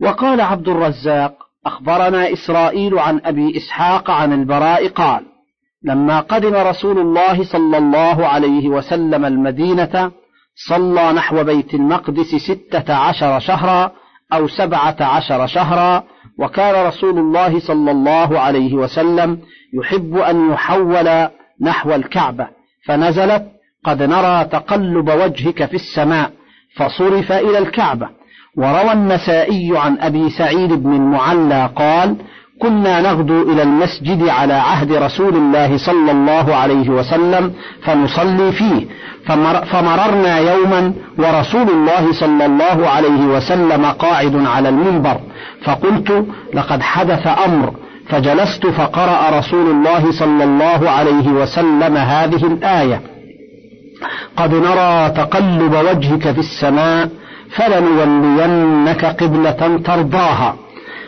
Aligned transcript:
وقال 0.00 0.40
عبد 0.40 0.68
الرزاق 0.68 1.32
أخبرنا 1.66 2.32
إسرائيل 2.32 2.98
عن 2.98 3.20
أبي 3.24 3.56
إسحاق 3.56 4.10
عن 4.10 4.32
البراء 4.32 4.88
قال 4.88 5.24
لما 5.82 6.20
قدم 6.20 6.54
رسول 6.54 6.98
الله 6.98 7.44
صلى 7.44 7.78
الله 7.78 8.26
عليه 8.26 8.68
وسلم 8.68 9.24
المدينة 9.24 10.10
صلى 10.68 11.12
نحو 11.12 11.44
بيت 11.44 11.74
المقدس 11.74 12.34
ستة 12.34 12.94
عشر 12.94 13.38
شهرا 13.38 13.92
أو 14.32 14.48
سبعة 14.48 14.96
عشر 15.00 15.46
شهرا 15.46 16.04
وكان 16.38 16.86
رسول 16.86 17.18
الله 17.18 17.60
صلى 17.60 17.90
الله 17.90 18.40
عليه 18.40 18.74
وسلم 18.74 19.38
يحب 19.74 20.16
أن 20.16 20.50
يحول 20.52 21.28
نحو 21.60 21.94
الكعبة 21.94 22.48
فنزلت 22.86 23.48
قد 23.84 24.02
نرى 24.02 24.44
تقلب 24.44 25.08
وجهك 25.08 25.64
في 25.64 25.74
السماء 25.74 26.32
فصرف 26.76 27.32
إلى 27.32 27.58
الكعبة 27.58 28.17
وروى 28.56 28.92
النسائي 28.92 29.72
عن 29.76 29.98
أبي 30.00 30.30
سعيد 30.30 30.72
بن 30.72 30.92
المعلى 30.92 31.70
قال 31.76 32.16
كنا 32.62 33.00
نغدو 33.00 33.52
إلى 33.52 33.62
المسجد 33.62 34.28
على 34.28 34.52
عهد 34.52 34.92
رسول 34.92 35.36
الله 35.36 35.76
صلى 35.76 36.10
الله 36.10 36.54
عليه 36.54 36.88
وسلم 36.88 37.52
فنصلي 37.82 38.52
فيه 38.52 38.86
فمر 39.26 39.64
فمررنا 39.64 40.38
يوما 40.38 40.92
ورسول 41.18 41.68
الله 41.70 42.12
صلى 42.12 42.46
الله 42.46 42.88
عليه 42.88 43.24
وسلم 43.24 43.84
قاعد 43.84 44.46
على 44.46 44.68
المنبر 44.68 45.20
فقلت 45.64 46.26
لقد 46.54 46.82
حدث 46.82 47.26
أمر 47.26 47.74
فجلست 48.08 48.66
فقرأ 48.66 49.38
رسول 49.38 49.70
الله 49.70 50.12
صلى 50.12 50.44
الله 50.44 50.90
عليه 50.90 51.28
وسلم 51.28 51.96
هذه 51.96 52.46
الآية 52.46 53.00
قد 54.36 54.54
نرى 54.54 55.10
تقلب 55.10 55.72
وجهك 55.72 56.32
في 56.32 56.38
السماء 56.38 57.08
فلنولينك 57.50 59.04
قبلة 59.04 59.80
ترضاها 59.84 60.56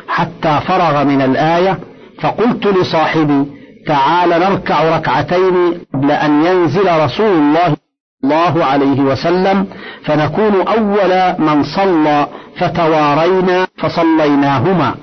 حتى 0.08 0.60
فرغ 0.66 1.04
من 1.04 1.22
الآية 1.22 1.78
فقلت 2.20 2.66
لصاحبي 2.66 3.44
تعال 3.86 4.28
نركع 4.28 4.96
ركعتين 4.96 5.80
قبل 5.94 6.10
أن 6.10 6.44
ينزل 6.44 7.04
رسول 7.04 7.32
الله 7.32 7.76
الله 8.24 8.64
عليه 8.64 9.00
وسلم 9.00 9.66
فنكون 10.04 10.66
أول 10.68 11.34
من 11.38 11.62
صلى 11.62 12.26
فتوارينا 12.56 13.66
فصليناهما. 13.78 14.94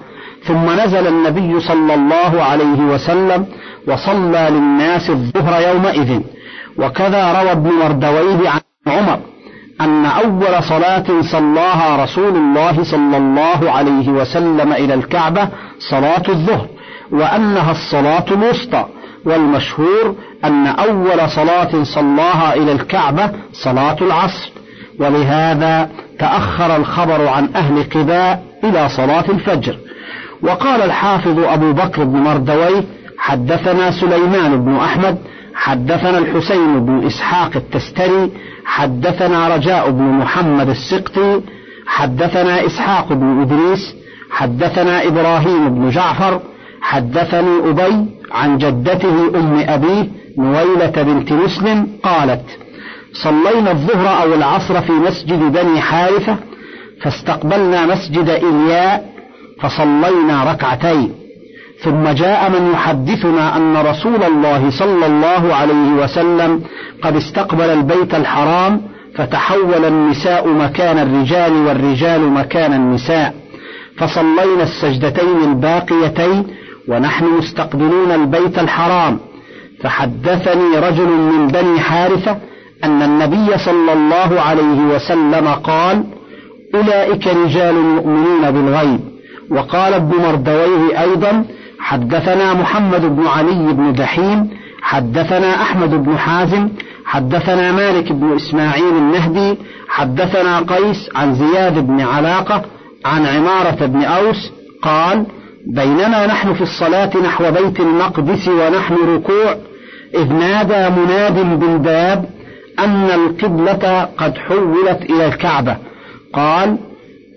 ثم 0.43 0.71
نزل 0.71 1.07
النبي 1.07 1.59
صلى 1.59 1.93
الله 1.93 2.43
عليه 2.43 2.79
وسلم 2.81 3.45
وصلى 3.87 4.47
للناس 4.49 5.09
الظهر 5.09 5.61
يومئذ. 5.61 6.21
وكذا 6.77 7.41
روى 7.41 7.51
ابن 7.51 7.69
مردويه 7.71 8.49
عن 8.49 8.59
عمر. 8.87 9.19
أن 9.81 10.05
أول 10.05 10.63
صلاة 10.63 11.21
صلاها 11.31 12.03
رسول 12.03 12.35
الله 12.35 12.83
صلى 12.83 13.17
الله 13.17 13.71
عليه 13.71 14.09
وسلم 14.09 14.73
إلى 14.73 14.93
الكعبة 14.93 15.49
صلاة 15.89 16.23
الظهر 16.29 16.67
وأنها 17.11 17.71
الصلاة 17.71 18.25
الوسطى 18.31 18.85
والمشهور 19.25 20.15
أن 20.45 20.67
أول 20.67 21.29
صلاة 21.29 21.83
صلاها 21.83 22.53
إلى 22.55 22.71
الكعبة 22.71 23.31
صلاة 23.53 23.97
العصر. 24.01 24.49
ولهذا 24.99 25.89
تأخر 26.19 26.75
الخبر 26.75 27.27
عن 27.27 27.49
أهل 27.55 27.83
قباء 27.83 28.43
إلى 28.63 28.89
صلاة 28.89 29.25
الفجر. 29.29 29.77
وقال 30.41 30.81
الحافظ 30.81 31.39
أبو 31.39 31.73
بكر 31.73 32.03
بن 32.03 32.19
مردويه 32.19 32.83
حدثنا 33.17 33.91
سليمان 33.91 34.65
بن 34.65 34.75
أحمد 34.75 35.17
حدثنا 35.67 36.17
الحسين 36.17 36.85
بن 36.85 37.05
إسحاق 37.05 37.51
التستري 37.55 38.31
حدثنا 38.65 39.55
رجاء 39.55 39.91
بن 39.91 40.03
محمد 40.03 40.69
السقطي 40.69 41.41
حدثنا 41.87 42.65
إسحاق 42.65 43.13
بن 43.13 43.41
إدريس 43.41 43.95
حدثنا 44.31 45.07
إبراهيم 45.07 45.69
بن 45.69 45.89
جعفر 45.89 46.41
حدثني 46.81 47.69
أبي 47.69 48.05
عن 48.31 48.57
جدته 48.57 49.39
أم 49.39 49.65
أبيه 49.67 50.07
نويلة 50.37 51.03
بنت 51.07 51.31
مسلم 51.33 51.87
قالت 52.03 52.45
صلينا 53.13 53.71
الظهر 53.71 54.23
أو 54.23 54.33
العصر 54.33 54.81
في 54.81 54.91
مسجد 54.91 55.39
بني 55.39 55.81
حارثة 55.81 56.37
فاستقبلنا 57.01 57.85
مسجد 57.85 58.29
إلياء 58.29 59.09
فصلينا 59.61 60.51
ركعتين. 60.51 61.26
ثم 61.83 62.07
جاء 62.07 62.49
من 62.49 62.71
يحدثنا 62.73 63.57
أن 63.57 63.77
رسول 63.77 64.23
الله 64.23 64.69
صلى 64.69 65.05
الله 65.05 65.55
عليه 65.55 66.03
وسلم 66.03 66.61
قد 67.01 67.15
استقبل 67.15 67.69
البيت 67.69 68.15
الحرام 68.15 68.81
فتحول 69.15 69.85
النساء 69.85 70.47
مكان 70.47 70.97
الرجال 70.97 71.53
والرجال 71.53 72.21
مكان 72.21 72.73
النساء. 72.73 73.33
فصلينا 73.97 74.63
السجدتين 74.63 75.43
الباقيتين 75.43 76.47
ونحن 76.87 77.25
مستقبلون 77.25 78.11
البيت 78.11 78.59
الحرام. 78.59 79.19
فحدثني 79.83 80.79
رجل 80.79 81.07
من 81.07 81.47
بني 81.47 81.79
حارثة 81.79 82.37
أن 82.83 83.01
النبي 83.01 83.57
صلى 83.57 83.93
الله 83.93 84.41
عليه 84.41 84.79
وسلم 84.95 85.47
قال 85.47 86.03
أولئك 86.75 87.27
رجال 87.27 87.75
يؤمنون 87.75 88.51
بالغيب. 88.51 88.99
وقال 89.49 89.93
ابن 89.93 90.15
مردويه 90.17 91.01
أيضا 91.01 91.45
حدثنا 91.87 92.53
محمد 92.53 93.01
بن 93.01 93.27
علي 93.27 93.73
بن 93.73 93.93
دحيم 93.93 94.49
حدثنا 94.81 95.61
أحمد 95.61 95.89
بن 95.89 96.17
حازم 96.17 96.69
حدثنا 97.05 97.71
مالك 97.71 98.11
بن 98.11 98.35
إسماعيل 98.35 98.97
النهدي 98.97 99.57
حدثنا 99.89 100.59
قيس 100.59 101.09
عن 101.15 101.35
زياد 101.35 101.87
بن 101.87 102.01
علاقة 102.01 102.65
عن 103.05 103.25
عمارة 103.25 103.85
بن 103.85 104.03
أوس 104.03 104.51
قال 104.81 105.25
بينما 105.67 106.25
نحن 106.25 106.53
في 106.53 106.61
الصلاة 106.61 107.17
نحو 107.17 107.51
بيت 107.51 107.79
المقدس 107.79 108.47
ونحن 108.47 108.95
ركوع 109.15 109.55
إذ 110.15 110.33
نادى 110.33 111.01
مناد 111.01 111.59
بالباب 111.59 112.25
أن 112.79 113.05
القبلة 113.05 114.09
قد 114.17 114.37
حولت 114.37 115.01
إلى 115.09 115.25
الكعبة. 115.25 115.77
قال 116.33 116.77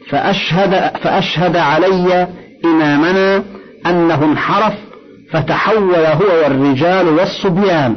فأشهد, 0.09 0.97
فأشهد 1.03 1.57
علي 1.57 2.29
إمامنا 2.65 3.43
أنه 3.87 4.25
انحرف 4.25 4.75
فتحول 5.33 5.95
هو 5.95 6.43
والرجال 6.43 7.09
والصبيان 7.09 7.97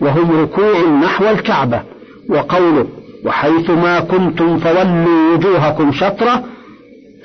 وهم 0.00 0.40
ركوع 0.40 0.80
نحو 1.04 1.28
الكعبة. 1.28 1.82
وقوله 2.28 2.86
وحيثما 3.24 4.00
كنتم 4.00 4.58
فولوا 4.58 5.34
وجوهكم 5.34 5.92
شطرة 5.92 6.44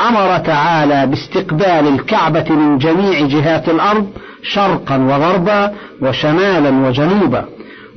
أمر 0.02 0.38
تعالى 0.38 1.08
باستقبال 1.08 1.88
الكعبة 1.88 2.50
من 2.50 2.78
جميع 2.78 3.28
جهات 3.28 3.70
الأرض 3.70 4.08
شرقا 4.44 4.98
وغربا 4.98 5.74
وشمالا 6.02 6.88
وجنوبا. 6.88 7.46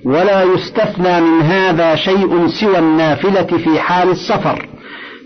ولا 0.05 0.43
يستثنى 0.43 1.21
من 1.21 1.43
هذا 1.43 1.95
شيء 1.95 2.47
سوى 2.47 2.79
النافلة 2.79 3.43
في 3.43 3.81
حال 3.81 4.11
السفر 4.11 4.69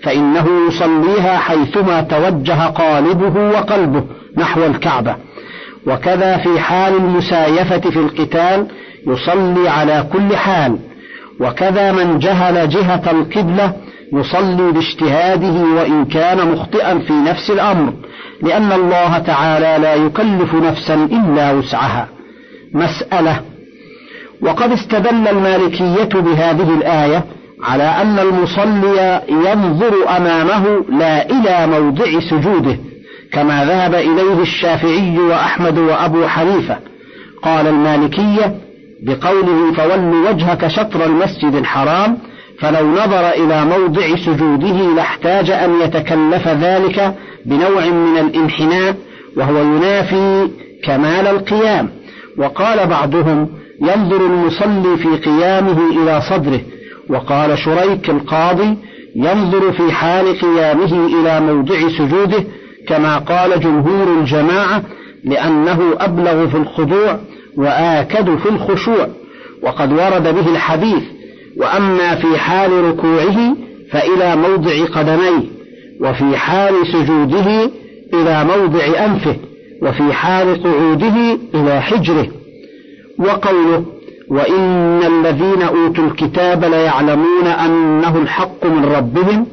فإنه 0.02 0.46
يصليها 0.68 1.38
حيثما 1.38 2.00
توجه 2.00 2.66
قالبه 2.66 3.50
وقلبه. 3.50 4.04
نحو 4.36 4.66
الكعبة. 4.66 5.16
وكذا 5.86 6.36
في 6.36 6.60
حال 6.60 6.94
المسايفة 6.96 7.90
في 7.90 7.98
القتال 7.98 8.66
يصلي 9.06 9.68
على 9.68 10.06
كل 10.12 10.36
حال. 10.36 10.78
وكذا 11.40 11.92
من 11.92 12.18
جهل 12.18 12.68
جهة 12.68 13.10
القبلة 13.10 13.72
يصلي 14.12 14.72
باجتهاده 14.72 15.64
وإن 15.76 16.04
كان 16.04 16.52
مخطئا 16.52 16.98
في 16.98 17.12
نفس 17.12 17.50
الأمر 17.50 17.92
لأن 18.42 18.72
الله 18.72 19.18
تعالى 19.18 19.82
لا 19.82 19.94
يكلف 19.94 20.54
نفسا 20.54 20.94
إلا 20.94 21.52
وسعها. 21.52 22.08
مسألة. 22.72 23.40
وقد 24.42 24.72
استدل 24.72 25.28
المالكية 25.28 26.20
بهذه 26.20 26.74
الآية 26.74 27.24
على 27.62 27.84
أن 27.84 28.18
المصلي 28.18 29.22
ينظر 29.28 30.16
أمامه 30.16 30.84
لا 30.88 31.30
إلى 31.30 31.66
موضع 31.66 32.20
سجوده. 32.30 32.76
كما 33.34 33.64
ذهب 33.64 33.94
إليه 33.94 34.42
الشافعي 34.42 35.18
وأحمد 35.18 35.78
وأبو 35.78 36.26
حنيفة. 36.26 36.78
قال 37.42 37.66
المالكية 37.66 38.54
بقوله 39.02 39.72
فول 39.72 40.14
وجهك 40.14 40.68
شطر 40.68 41.04
المسجد 41.04 41.54
الحرام 41.54 42.18
فلو 42.58 42.90
نظر 42.90 43.28
إلى 43.30 43.64
موضع 43.64 44.16
سجوده 44.16 44.94
لاحتاج 44.96 45.50
أن 45.50 45.80
يتكلف 45.80 46.48
ذلك 46.48 47.14
بنوع 47.46 47.86
من 47.86 48.18
الانحناء 48.18 48.96
وهو 49.36 49.58
ينافي 49.58 50.48
كمال 50.84 51.26
القيام. 51.26 51.90
وقال 52.38 52.86
بعضهم 52.86 53.48
ينظر 53.82 54.26
المصلي 54.26 54.96
في 54.96 55.08
قيامه 55.08 55.90
إلى 55.90 56.20
صدره 56.30 56.60
وقال 57.08 57.58
شريك 57.58 58.10
القاضي 58.10 58.76
ينظر 59.16 59.72
في 59.72 59.92
حال 59.92 60.38
قيامه 60.38 61.06
إلى 61.06 61.40
موضع 61.40 61.88
سجوده 61.98 62.44
كما 62.88 63.18
قال 63.18 63.60
جمهور 63.60 64.20
الجماعة 64.20 64.82
لأنه 65.24 65.80
أبلغ 66.00 66.48
في 66.48 66.56
الخضوع 66.56 67.18
وآكد 67.56 68.36
في 68.36 68.48
الخشوع 68.48 69.08
وقد 69.62 69.92
ورد 69.92 70.22
به 70.22 70.52
الحديث 70.52 71.02
وأما 71.56 72.14
في 72.14 72.38
حال 72.38 72.84
ركوعه 72.84 73.56
فإلى 73.90 74.36
موضع 74.36 74.84
قدميه 74.84 75.44
وفي 76.00 76.36
حال 76.36 76.74
سجوده 76.92 77.70
إلى 78.14 78.44
موضع 78.44 79.04
أنفه 79.04 79.36
وفي 79.82 80.12
حال 80.12 80.62
قعوده 80.62 81.38
إلى 81.54 81.82
حجره. 81.82 82.26
وقوله 83.18 83.84
وإن 84.28 85.00
الذين 85.06 85.62
أوتوا 85.62 86.04
الكتاب 86.04 86.64
ليعلمون 86.64 87.46
أنه 87.46 88.18
الحق 88.18 88.66
من 88.66 88.84
ربهم 88.84 89.46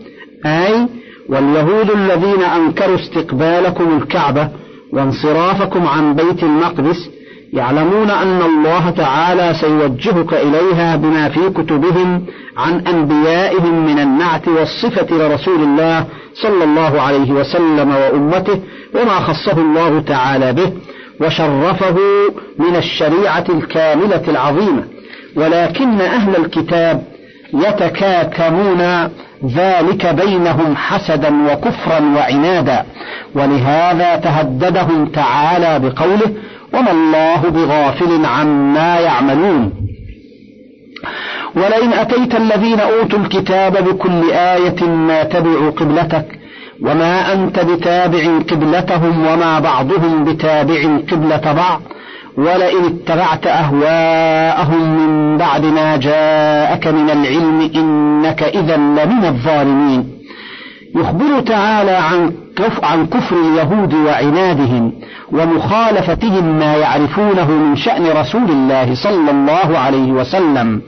أي 0.45 0.87
واليهود 1.29 1.89
الذين 1.89 2.43
أنكروا 2.43 2.95
استقبالكم 2.95 3.97
الكعبة 3.97 4.49
وانصرافكم 4.93 5.87
عن 5.87 6.15
بيت 6.15 6.43
المقدس 6.43 7.09
يعلمون 7.53 8.09
أن 8.09 8.41
الله 8.41 8.89
تعالى 8.89 9.53
سيوجهك 9.61 10.33
إليها 10.33 10.95
بما 10.95 11.29
في 11.29 11.49
كتبهم 11.49 12.25
عن 12.57 12.87
أنبيائهم 12.87 13.85
من 13.85 13.99
النعت 13.99 14.47
والصفة 14.47 15.17
لرسول 15.17 15.63
الله 15.63 16.05
صلى 16.33 16.63
الله 16.63 17.01
عليه 17.01 17.31
وسلم 17.31 17.95
وأمته 17.95 18.59
وما 18.95 19.19
خصه 19.19 19.57
الله 19.61 19.99
تعالى 19.99 20.53
به 20.53 20.71
وشرفه 21.21 21.97
من 22.59 22.75
الشريعة 22.75 23.45
الكاملة 23.49 24.23
العظيمة. 24.27 24.83
ولكن 25.35 26.01
أهل 26.01 26.35
الكتاب 26.35 27.03
يتكاكمون 27.53 29.09
ذلك 29.45 30.05
بينهم 30.05 30.75
حسدا 30.75 31.51
وكفرا 31.51 31.99
وعنادا. 32.15 32.85
ولهذا 33.35 34.15
تهددهم 34.15 35.05
تعالى 35.05 35.79
بقوله 35.79 36.33
وما 36.73 36.91
الله 36.91 37.49
بغافل 37.49 38.25
عما 38.25 38.99
يعملون. 38.99 39.71
ولئن 41.55 41.93
أتيت 41.93 42.35
الذين 42.35 42.79
أوتوا 42.79 43.19
الكتاب 43.19 43.83
بكل 43.83 44.31
آية 44.31 44.83
ما 44.83 45.23
تبعوا 45.23 45.71
قبلتك 45.71 46.25
وما 46.81 47.33
أنت 47.33 47.59
بتابع 47.59 48.39
قبلتهم 48.51 49.25
وما 49.27 49.59
بعضهم 49.59 50.23
بتابع 50.23 50.97
قبلة 51.11 51.53
بعض 51.53 51.81
ولئن 52.37 52.85
اتبعت 52.85 53.47
أهواءهم 53.47 54.97
من 54.97 55.37
بعد 55.37 55.65
ما 55.65 55.97
جاءك 55.97 56.87
من 56.87 57.09
العلم 57.09 57.71
إنك 57.75 58.43
إذا 58.43 58.77
لمن 58.77 59.25
الظالمين. 59.25 60.21
يخبر 60.95 61.39
تعالى 61.39 61.91
عن 61.91 62.31
عن 62.83 63.07
كفر 63.07 63.35
اليهود 63.35 63.93
وعنادهم 63.93 64.93
ومخالفتهم 65.31 66.59
ما 66.59 66.75
يعرفونه 66.75 67.51
من 67.51 67.75
شأن 67.75 68.07
رسول 68.07 68.49
الله 68.49 68.95
صلى 68.95 69.31
الله 69.31 69.77
عليه 69.77 70.11
وسلم 70.11 70.81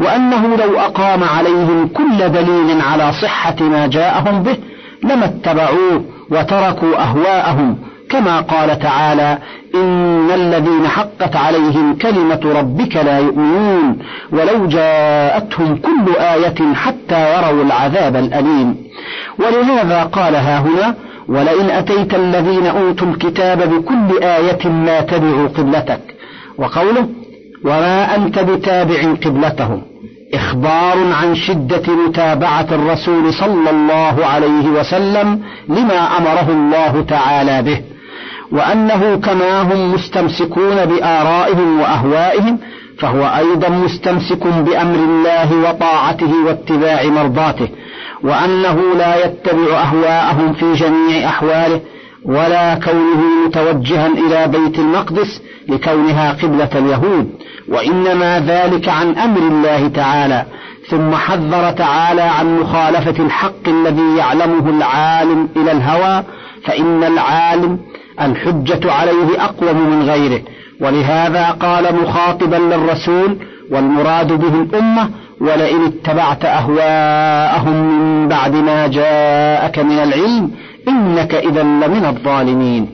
وأنه 0.00 0.56
لو 0.56 0.78
أقام 0.78 1.24
عليهم 1.24 1.88
كل 1.88 2.18
دليل 2.18 2.80
على 2.80 3.12
صحة 3.12 3.56
ما 3.60 3.86
جاءهم 3.86 4.42
به 4.42 4.56
لما 5.04 5.24
اتبعوه 5.24 6.04
وتركوا 6.30 7.02
أهواءهم 7.02 7.78
كما 8.10 8.40
قال 8.40 8.78
تعالى 8.78 9.38
إن 9.74 10.30
الذين 10.30 10.88
حقت 10.88 11.36
عليهم 11.36 11.98
كلمة 11.98 12.40
ربك 12.44 12.96
لا 12.96 13.18
يؤمنون 13.18 13.98
ولو 14.32 14.66
جاءتهم 14.66 15.76
كل 15.76 16.16
آية 16.16 16.74
حتى 16.74 17.34
يروا 17.34 17.64
العذاب 17.64 18.16
الأليم. 18.16 18.76
ولهذا 19.38 20.02
قال 20.02 20.34
ها 20.34 20.58
هنا 20.58 20.94
ولئن 21.28 21.70
أتيت 21.70 22.14
الذين 22.14 22.66
أوتوا 22.66 23.06
الكتاب 23.08 23.58
بكل 23.58 24.22
آية 24.22 24.68
ما 24.68 25.00
تبعوا 25.00 25.48
قبلتك. 25.48 26.00
وقوله 26.58 27.08
وما 27.64 28.16
أنت 28.16 28.38
بتابع 28.38 29.00
قبلتهم. 29.24 29.82
إخبار 30.34 30.96
عن 31.22 31.34
شدة 31.34 31.92
متابعة 32.06 32.66
الرسول 32.72 33.34
صلى 33.34 33.70
الله 33.70 34.26
عليه 34.26 34.68
وسلم 34.68 35.40
لما 35.68 36.16
أمره 36.18 36.48
الله 36.50 37.04
تعالى 37.08 37.62
به. 37.62 37.97
وأنه 38.52 39.16
كما 39.16 39.62
هم 39.62 39.94
مستمسكون 39.94 40.84
بآرائهم 40.84 41.80
وأهوائهم 41.80 42.58
فهو 42.98 43.22
أيضا 43.36 43.68
مستمسك 43.68 44.46
بأمر 44.46 44.98
الله 44.98 45.70
وطاعته 45.70 46.32
واتباع 46.46 47.04
مرضاته 47.04 47.68
وأنه 48.22 48.80
لا 48.98 49.24
يتبع 49.24 49.82
أهواءهم 49.82 50.52
في 50.52 50.72
جميع 50.72 51.28
أحواله 51.28 51.80
ولا 52.24 52.74
كونه 52.74 53.46
متوجها 53.46 54.06
إلى 54.06 54.48
بيت 54.48 54.78
المقدس 54.78 55.42
لكونها 55.68 56.32
قبلة 56.32 56.68
اليهود 56.74 57.30
وإنما 57.68 58.40
ذلك 58.40 58.88
عن 58.88 59.18
أمر 59.18 59.40
الله 59.40 59.88
تعالى 59.88 60.44
ثم 60.88 61.14
حذر 61.14 61.70
تعالى 61.70 62.22
عن 62.22 62.58
مخالفة 62.58 63.24
الحق 63.24 63.68
الذي 63.68 64.16
يعلمه 64.16 64.70
العالم 64.70 65.48
إلى 65.56 65.72
الهوى 65.72 66.24
فإن 66.64 67.04
العالم 67.04 67.78
الحجة 68.20 68.92
عليه 68.92 69.44
أقوم 69.44 69.90
من 69.90 70.02
غيره؟ 70.02 70.40
ولهذا 70.80 71.50
قال 71.50 71.94
مخاطبا 72.02 72.56
للرسول 72.56 73.36
والمراد 73.70 74.32
به 74.32 74.54
الأمة 74.62 75.10
ولئن 75.40 75.84
اتبعت 75.84 76.44
أهواءهم 76.44 77.72
من 77.72 78.28
بعد 78.28 78.54
ما 78.54 78.86
جاءك 78.86 79.78
من 79.78 79.98
العلم 79.98 80.50
إنك 80.88 81.34
إذا 81.34 81.62
لمن 81.62 82.04
الظالمين. 82.04 82.88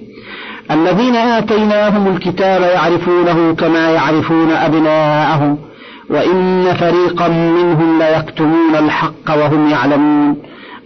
الذين 0.71 1.17
آتيناهم 1.17 2.17
الكتاب 2.17 2.63
يعرفونه 2.63 3.55
كما 3.55 3.91
يعرفون 3.91 4.51
أبناءهم 4.51 5.59
وإن 6.11 6.75
فريقا 6.75 7.29
منهم 7.29 7.99
ليكتمون 7.99 8.77
الحق 8.77 9.29
وهم 9.29 9.71
يعلمون. 9.71 10.37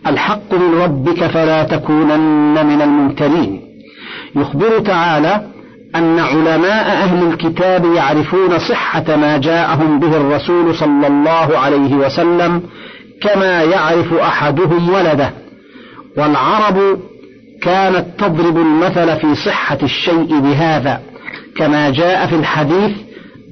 الحق 0.06 0.54
من 0.54 0.80
ربك 0.82 1.26
فلا 1.26 1.62
تكونن 1.62 2.66
من 2.66 2.82
الممترين. 2.82 3.67
يخبر 4.36 4.78
تعالى 4.78 5.46
أن 5.96 6.18
علماء 6.18 6.86
أهل 6.86 7.26
الكتاب 7.28 7.84
يعرفون 7.94 8.58
صحة 8.58 9.16
ما 9.16 9.38
جاءهم 9.38 10.00
به 10.00 10.16
الرسول 10.16 10.74
صلى 10.74 11.06
الله 11.06 11.58
عليه 11.58 11.94
وسلم 11.94 12.62
كما 13.22 13.62
يعرف 13.62 14.14
أحدهم 14.14 14.88
ولده 14.88 15.30
والعرب 16.16 16.98
كانت 17.62 18.06
تضرب 18.18 18.56
المثل 18.56 19.16
في 19.16 19.34
صحة 19.34 19.78
الشيء 19.82 20.40
بهذا 20.40 21.00
كما 21.56 21.90
جاء 21.90 22.26
في 22.26 22.34
الحديث 22.34 22.92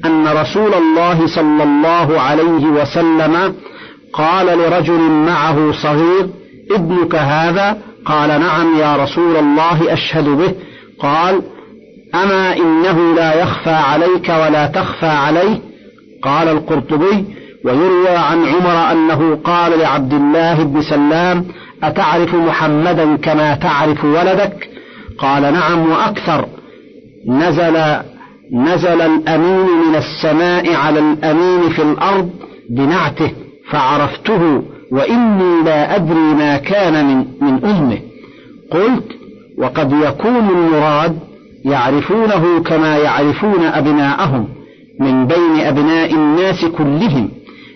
أن 0.04 0.28
رسول 0.28 0.74
الله 0.74 1.26
صلى 1.26 1.62
الله 1.62 2.20
عليه 2.20 2.66
وسلم 2.66 3.54
قال 4.12 4.46
لرجل 4.46 5.00
معه 5.00 5.72
صغير 5.72 6.28
ابنك 6.70 7.14
هذا 7.14 7.78
قال 8.06 8.28
نعم 8.40 8.78
يا 8.78 8.96
رسول 8.96 9.36
الله 9.36 9.92
أشهد 9.92 10.24
به. 10.24 10.54
قال 10.98 11.42
أما 12.14 12.56
إنه 12.56 13.14
لا 13.14 13.42
يخفى 13.42 13.70
عليك 13.70 14.28
ولا 14.28 14.66
تخفى 14.66 15.06
عليه؟ 15.06 15.60
قال 16.22 16.48
القرطبي 16.48 17.24
ويروى 17.64 18.08
عن 18.08 18.44
عمر 18.44 18.92
أنه 18.92 19.38
قال 19.44 19.78
لعبد 19.78 20.12
الله 20.12 20.64
بن 20.64 20.82
سلام 20.82 21.44
أتعرف 21.82 22.34
محمدا 22.34 23.16
كما 23.16 23.54
تعرف 23.54 24.04
ولدك؟ 24.04 24.68
قال 25.18 25.42
نعم 25.42 25.90
وأكثر 25.90 26.48
نزل 27.28 27.76
نزل 28.52 29.00
الأمين 29.00 29.66
من 29.88 29.94
السماء 29.94 30.74
على 30.74 30.98
الأمين 30.98 31.68
في 31.68 31.82
الأرض 31.82 32.30
بنعته 32.70 33.30
فعرفته 33.70 34.62
وإني 34.92 35.62
لا 35.64 35.96
أدري 35.96 36.34
ما 36.34 36.56
كان 36.56 37.06
من, 37.06 37.24
من 37.40 37.64
أمه. 37.64 37.98
قلت 38.70 39.12
وقد 39.58 39.92
يكون 39.92 40.48
المراد 40.48 41.18
يعرفونه 41.64 42.62
كما 42.62 42.96
يعرفون 42.96 43.62
أبناءهم 43.64 44.48
من 45.00 45.26
بين 45.26 45.60
أبناء 45.60 46.14
الناس 46.14 46.64
كلهم. 46.64 47.28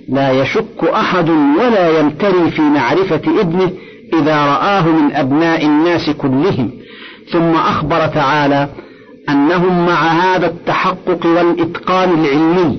لا 0.09 0.33
يشك 0.33 0.85
أحد 0.95 1.31
ولا 1.31 2.01
يمتري 2.01 2.51
في 2.51 2.63
معرفة 2.63 3.41
ابنه 3.41 3.71
إذا 4.15 4.37
رآه 4.37 4.87
من 4.87 5.13
أبناء 5.13 5.67
الناس 5.67 6.11
كلهم. 6.11 6.71
ثم 7.33 7.51
أخبر 7.51 8.07
تعالى 8.07 8.69
أنهم 9.29 9.87
مع 9.87 10.13
هذا 10.13 10.47
التحقق 10.47 11.27
والإتقان 11.27 12.25
العلمي 12.25 12.79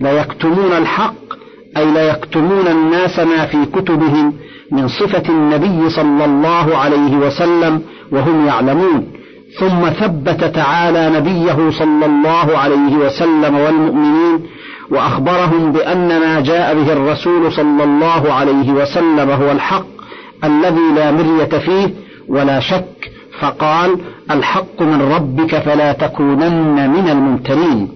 ليكتمون 0.00 0.72
الحق 0.72 1.27
أي 1.76 1.90
ليكتمون 1.90 2.66
الناس 2.68 3.18
ما 3.18 3.46
في 3.46 3.66
كتبهم 3.66 4.34
من 4.72 4.88
صفة 4.88 5.22
النبي 5.28 5.90
صلى 5.90 6.24
الله 6.24 6.76
عليه 6.76 7.16
وسلم 7.16 7.82
وهم 8.12 8.46
يعلمون. 8.46 9.06
ثم 9.58 9.90
ثبت 9.90 10.44
تعالى 10.44 11.18
نبيه 11.18 11.70
صلى 11.70 12.06
الله 12.06 12.58
عليه 12.58 12.96
وسلم 12.96 13.54
والمؤمنين 13.54 14.40
وأخبرهم 14.90 15.72
بأن 15.72 16.08
ما 16.08 16.40
جاء 16.40 16.74
به 16.74 16.92
الرسول 16.92 17.52
صلى 17.52 17.84
الله 17.84 18.32
عليه 18.32 18.72
وسلم 18.72 19.30
هو 19.30 19.50
الحق 19.50 19.86
الذي 20.44 20.92
لا 20.96 21.10
مرية 21.10 21.58
فيه 21.58 21.94
ولا 22.28 22.60
شك 22.60 23.10
فقال 23.40 23.96
الحق 24.30 24.82
من 24.82 25.02
ربك 25.02 25.58
فلا 25.58 25.92
تكونن 25.92 26.90
من 26.90 27.08
الممترين. 27.08 27.88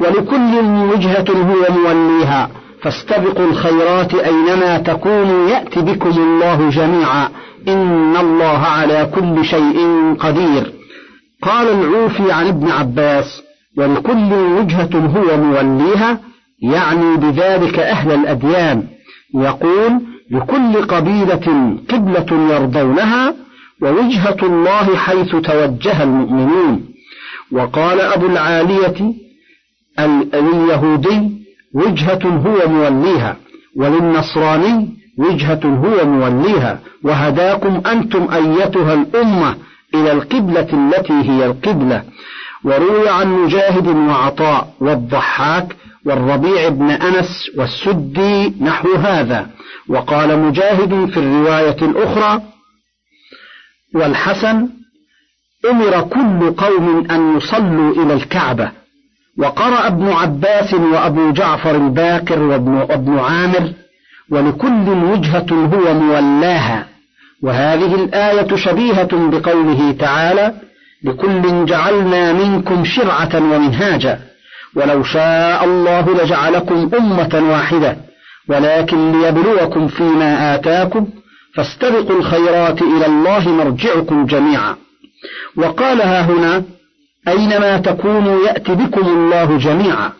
ولكل 0.00 0.52
وجهة 0.92 1.24
هو 1.30 1.74
موليها. 1.82 2.50
فاستبقوا 2.86 3.46
الخيرات 3.46 4.14
أينما 4.14 4.78
تكونوا 4.78 5.48
يأتي 5.48 5.80
بكم 5.80 6.10
الله 6.10 6.70
جميعا. 6.70 7.28
إن 7.68 8.16
الله 8.16 8.58
على 8.58 9.10
كل 9.14 9.44
شيء 9.44 9.78
قدير. 10.18 10.72
قال 11.42 11.68
العوفي 11.68 12.32
عن 12.32 12.46
ابن 12.46 12.70
عباس 12.70 13.42
ولكل 13.78 14.32
وجهة 14.32 14.90
هو 14.94 15.36
موليها 15.36 16.20
يعني 16.62 17.16
بذلك 17.16 17.78
أهل 17.78 18.12
الأديان. 18.12 18.86
يقول 19.34 20.00
لكل 20.30 20.82
قبيلة 20.82 21.76
قبلة 21.90 22.54
يرضونها 22.54 23.34
ووجهة 23.82 24.36
الله 24.42 24.96
حيث 24.96 25.30
توجه 25.30 26.02
المؤمنون. 26.02 26.84
وقال 27.52 28.00
أبو 28.00 28.26
العالية 28.26 29.14
اليهودي 30.34 31.45
وجهة 31.76 32.24
هو 32.24 32.68
موليها 32.68 33.36
وللنصراني 33.76 34.88
وجهة 35.18 35.60
هو 35.64 36.06
موليها 36.06 36.80
وهداكم 37.04 37.82
أنتم 37.86 38.28
أيتها 38.32 38.94
الأمة 38.94 39.56
إلى 39.94 40.12
القبلة 40.12 40.68
التي 40.72 41.12
هي 41.12 41.46
القبلة. 41.46 42.04
وروي 42.64 43.08
عن 43.08 43.28
مجاهد 43.28 43.86
وعطاء 43.86 44.74
والضحاك 44.80 45.76
والربيع 46.04 46.68
بن 46.68 46.90
أنس 46.90 47.50
والسدي 47.56 48.54
نحو 48.60 48.94
هذا. 48.94 49.50
وقال 49.88 50.38
مجاهد 50.38 51.10
في 51.10 51.16
الرواية 51.16 51.76
الأخرى 51.82 52.42
والحسن 53.94 54.68
أمر 55.70 56.00
كل 56.00 56.50
قوم 56.50 57.06
أن 57.10 57.36
يصلوا 57.36 57.92
إلى 58.02 58.14
الكعبة. 58.14 58.70
وقرأ 59.38 59.86
ابن 59.86 60.08
عباس 60.08 60.74
وأبو 60.74 61.30
جعفر 61.30 61.76
الباقر 61.76 62.42
وابن 62.42 63.18
عامر 63.18 63.72
ولكل 64.30 64.88
وجهة 64.88 65.46
هو 65.52 65.94
مولاها. 65.94 66.86
وهذه 67.42 67.94
الآية 67.94 68.56
شبيهة 68.56 69.08
بقوله 69.12 69.92
تعالى 69.92 70.54
لكل 71.04 71.64
جعلنا 71.66 72.32
منكم 72.32 72.84
شرعة 72.84 73.30
ومنهاجا 73.34 74.18
ولو 74.76 75.02
شاء 75.02 75.64
الله 75.64 76.22
لجعلكم 76.22 76.90
أمة 76.98 77.42
واحدة 77.50 77.96
ولكن 78.48 79.12
ليبلوكم 79.12 79.88
فيما 79.88 80.54
آتاكم 80.54 81.06
فاستبقوا 81.54 82.18
الخيرات 82.18 82.82
إلى 82.82 83.06
الله 83.06 83.48
مرجعكم 83.48 84.26
جميعا. 84.26 84.76
وقالها 85.56 86.22
هنا 86.22 86.62
أينما 87.28 87.78
تكونوا 87.78 88.46
يأتي 88.46 88.74
بكم 88.74 89.06
الله 89.08 89.58
جميعا. 89.58 90.12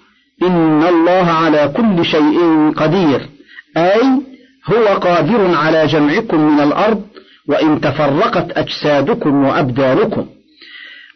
إن 0.42 0.82
الله 0.82 1.30
على 1.32 1.72
كل 1.76 2.04
شيء 2.04 2.72
قدير. 2.76 3.28
أي 3.76 4.02
هو 4.66 4.86
قادر 4.86 5.54
على 5.54 5.86
جمعكم 5.86 6.40
من 6.40 6.60
الأرض 6.60 7.02
وإن 7.48 7.80
تفرقت 7.80 8.58
أجسادكم 8.58 9.44
وأبدانكم. 9.44 10.26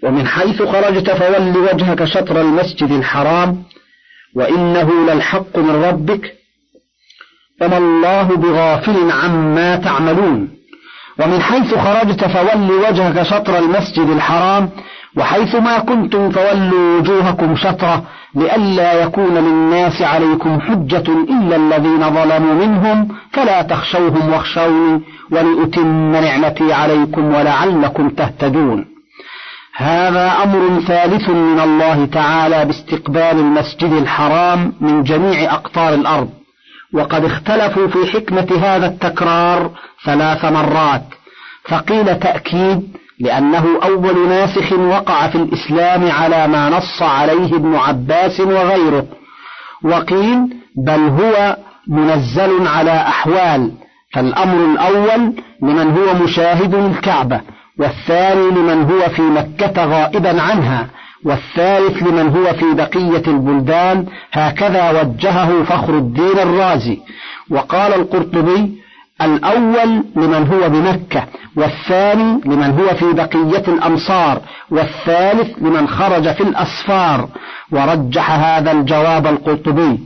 ومن 0.03 0.27
حيث 0.27 0.63
خرجت 0.63 1.11
فول 1.11 1.57
وجهك 1.57 2.05
شطر 2.05 2.41
المسجد 2.41 2.91
الحرام 2.91 3.63
وإنه 4.37 5.13
للحق 5.13 5.59
من 5.59 5.85
ربك. 5.85 6.35
وما 7.61 7.79
الله 7.79 8.23
بغافل 8.23 9.11
عما 9.11 9.77
تعملون. 9.77 10.49
ومن 11.19 11.41
حيث 11.41 11.75
خرجت 11.75 12.25
فول 12.25 12.71
وجهك 12.71 13.23
شطر 13.23 13.59
المسجد 13.59 14.09
الحرام 14.11 14.71
وحيث 15.17 15.55
ما 15.55 15.79
كنتم 15.79 16.31
فولوا 16.31 16.99
وجوهكم 16.99 17.57
شطرة 17.57 18.03
لئلا 18.35 18.93
يكون 18.93 19.35
للناس 19.35 20.03
عليكم 20.03 20.61
حجة 20.61 21.05
إلا 21.09 21.57
الذين 21.57 22.01
ظلموا 22.11 22.55
منهم 22.55 23.09
فلا 23.33 23.63
تخشوهم 23.63 24.33
واخشوني 24.33 25.03
ولأتم 25.31 26.13
نعمتي 26.13 26.73
عليكم 26.73 27.35
ولعلكم 27.35 28.09
تهتدون. 28.09 28.87
هذا 29.77 30.33
أمر 30.43 30.81
ثالث 30.81 31.29
من 31.29 31.61
الله 31.61 32.05
تعالى 32.05 32.65
باستقبال 32.65 33.39
المسجد 33.39 33.93
الحرام 33.93 34.73
من 34.81 35.03
جميع 35.03 35.55
أقطار 35.55 35.95
الأرض. 35.95 36.31
وقد 36.95 37.25
اختلفوا 37.25 37.89
في 37.89 38.13
حكمة 38.13 38.49
هذا 38.63 38.87
التكرار 38.87 39.71
ثلاث 40.05 40.45
مرات 40.45 41.03
فقيل 41.65 42.19
تأكيد 42.19 42.97
لأنه 43.21 43.67
أول 43.83 44.29
ناسخ 44.29 44.73
وقع 44.73 45.29
في 45.29 45.37
الإسلام 45.39 46.11
على 46.11 46.49
ما 46.49 46.71
نص 46.71 47.03
عليه 47.03 47.55
ابن 47.57 47.75
عباس 47.75 48.41
وغيره 48.41 49.07
وقيل 49.85 50.39
بل 50.77 51.01
هو 51.01 51.57
منزل 51.89 52.67
على 52.67 52.93
أحوال 52.93 53.73
فالأمر 54.13 54.65
الأول 54.73 55.33
لمن 55.63 55.91
هو 55.91 56.25
مشاهد 56.25 56.75
الكعبة 56.75 57.41
والثاني 57.79 58.51
لمن 58.51 58.83
هو 58.91 59.09
في 59.09 59.23
مكة 59.23 59.85
غائبا 59.85 60.43
عنها 60.43 60.87
والثالث 61.25 62.03
لمن 62.03 62.29
هو 62.29 62.53
في 62.53 62.75
بقية 62.75 63.23
البلدان 63.27 64.07
هكذا 64.33 64.91
وجهه 64.91 65.63
فخر 65.65 65.99
الدين 65.99 66.39
الرازي. 66.39 66.99
وقال 67.51 67.95
القرطبي 67.95 68.81
الأول 69.23 70.05
لمن 70.17 70.47
هو 70.47 70.69
بمكة 70.69 71.25
والثاني 71.57 72.41
لمن 72.45 72.71
هو 72.81 72.95
في 72.95 73.13
بقية 73.13 73.65
الأمصار 73.75 74.41
والثالث 74.71 75.59
لمن 75.59 75.89
خرج 75.89 76.33
في 76.33 76.41
الأسفار 76.43 77.29
ورجح 77.73 78.31
هذا 78.31 78.73
الجواب 78.73 79.27
القرطبي. 79.27 79.99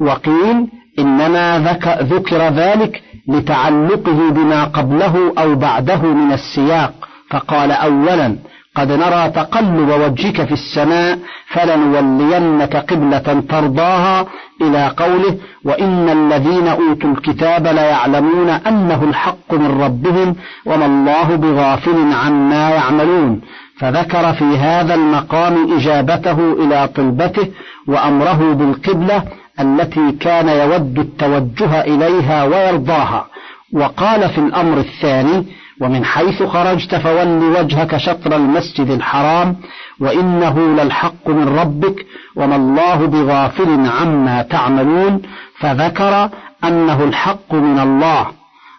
وقيل 0.00 0.66
إنما 0.98 1.74
ذكر 2.00 2.48
ذلك 2.48 3.02
لتعلقه 3.28 4.30
بما 4.30 4.64
قبله 4.64 5.32
أو 5.38 5.54
بعده 5.54 6.02
من 6.02 6.32
السياق. 6.32 6.92
فقال 7.30 7.72
أولا 7.72 8.36
قد 8.76 8.92
نرى 8.92 9.30
تقلب 9.30 9.88
وجهك 9.88 10.44
في 10.44 10.52
السماء 10.52 11.18
فلنولينك 11.46 12.76
قبلة 12.76 13.42
ترضاها 13.48 14.26
إلى 14.62 14.92
قوله 14.96 15.36
وإن 15.64 16.08
الذين 16.08 16.68
أوتوا 16.68 17.10
الكتاب 17.10 17.66
ليعلمون 17.66 18.48
أنه 18.48 19.04
الحق 19.04 19.54
من 19.54 19.82
ربهم 19.82 20.36
وما 20.66 20.86
الله 20.86 21.36
بغافل 21.36 22.12
عما 22.12 22.70
يعملون. 22.70 23.40
فذكر 23.78 24.32
في 24.32 24.44
هذا 24.44 24.94
المقام 24.94 25.76
إجابته 25.76 26.52
إلى 26.52 26.88
طلبته 26.96 27.48
وأمره 27.88 28.52
بالقبلة 28.54 29.22
التي 29.60 30.12
كان 30.12 30.48
يود 30.48 30.98
التوجه 30.98 31.80
إليها 31.80 32.44
ويرضاها. 32.44 33.26
وقال 33.72 34.28
في 34.28 34.38
الأمر 34.38 34.78
الثاني 34.78 35.46
ومن 35.80 36.04
حيث 36.04 36.42
خرجت 36.42 36.94
فول 36.94 37.44
وجهك 37.44 37.96
شطر 37.96 38.36
المسجد 38.36 38.90
الحرام 38.90 39.56
وإنه 40.00 40.58
للحق 40.58 41.28
من 41.28 41.58
ربك 41.58 42.06
وما 42.36 42.56
الله 42.56 43.06
بغافل 43.06 43.90
عما 44.00 44.42
تعملون 44.42 45.22
فذكر 45.58 46.30
أنه 46.64 47.04
الحق 47.04 47.54
من 47.54 47.78
الله 47.78 48.26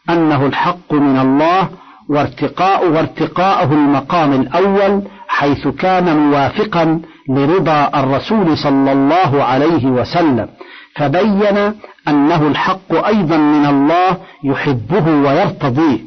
أنه 0.09 0.45
الحق 0.45 0.93
من 0.93 1.19
الله 1.19 1.69
وارتقاء 2.09 2.89
وارتقاءه 2.89 3.73
المقام 3.73 4.33
الأول 4.33 5.01
حيث 5.27 5.67
كان 5.67 6.17
موافقا 6.17 7.01
لرضا 7.29 7.89
الرسول 7.95 8.57
صلى 8.57 8.91
الله 8.91 9.43
عليه 9.43 9.85
وسلم 9.85 10.47
فبين 10.95 11.73
أنه 12.07 12.47
الحق 12.47 13.05
أيضا 13.05 13.37
من 13.37 13.65
الله 13.65 14.17
يحبه 14.43 15.07
ويرتضيه. 15.07 15.99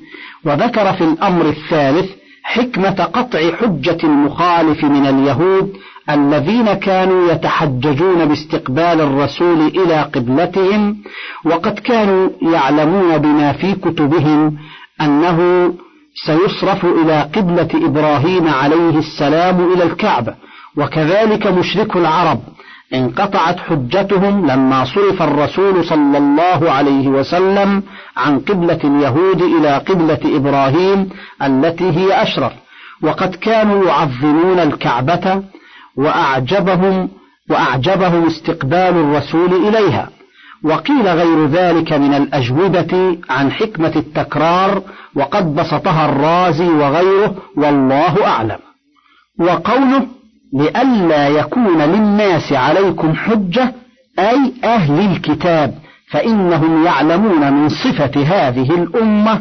وذكر 0.44 0.92
في 0.92 1.04
الأمر 1.04 1.48
الثالث 1.48 2.10
حكمة 2.42 3.04
قطع 3.04 3.38
حجة 3.60 3.98
المخالف 4.04 4.84
من 4.84 5.06
اليهود 5.06 5.76
الذين 6.10 6.72
كانوا 6.72 7.32
يتحججون 7.32 8.24
باستقبال 8.24 9.00
الرسول 9.00 9.60
إلى 9.60 10.02
قبلتهم 10.02 10.96
وقد 11.44 11.78
كانوا 11.78 12.30
يعلمون 12.42 13.18
بما 13.18 13.52
في 13.52 13.72
كتبهم 13.74 14.56
أنه 15.00 15.38
سيصرف 16.26 16.84
إلى 16.84 17.20
قبلة 17.36 17.68
إبراهيم 17.74 18.48
عليه 18.48 18.98
السلام 18.98 19.72
إلى 19.72 19.84
الكعبة 19.84 20.34
وكذلك 20.76 21.46
مشرك 21.46 21.96
العرب 21.96 22.40
انقطعت 22.94 23.58
حجتهم 23.58 24.46
لما 24.46 24.84
صرف 24.84 25.22
الرسول 25.22 25.84
صلى 25.84 26.18
الله 26.18 26.70
عليه 26.70 27.08
وسلم 27.08 27.82
عن 28.16 28.40
قبلة 28.40 28.80
اليهود 28.84 29.42
إلى 29.42 29.78
قبلة 29.78 30.20
إبراهيم 30.24 31.08
التي 31.42 31.90
هي 31.90 32.22
أشرف. 32.22 32.52
وقد 33.02 33.34
كانوا 33.34 33.84
يعظمون 33.84 34.58
الكعبة 34.58 35.42
وأعجبهم 35.96 37.08
وأعجبهم 37.50 38.26
استقبال 38.26 38.74
الرسول 38.74 39.68
إليها. 39.68 40.08
وقيل 40.64 41.08
غير 41.08 41.46
ذلك 41.46 41.92
من 41.92 42.14
الأجوبة 42.14 43.18
عن 43.30 43.52
حكمة 43.52 43.92
التكرار 43.96 44.82
وقد 45.14 45.54
بسطها 45.54 46.08
الرازي 46.08 46.68
وغيره 46.68 47.36
والله 47.56 48.26
أعلم. 48.26 48.58
وقوله 49.38 50.06
لئلا 50.54 51.28
يكون 51.28 51.82
للناس 51.82 52.52
عليكم 52.52 53.14
حجة 53.14 53.72
أي 54.18 54.52
أهل 54.64 55.10
الكتاب 55.10 55.74
فإنهم 56.10 56.84
يعلمون 56.84 57.52
من 57.52 57.68
صفة 57.68 58.22
هذه 58.22 58.70
الأمة 58.74 59.40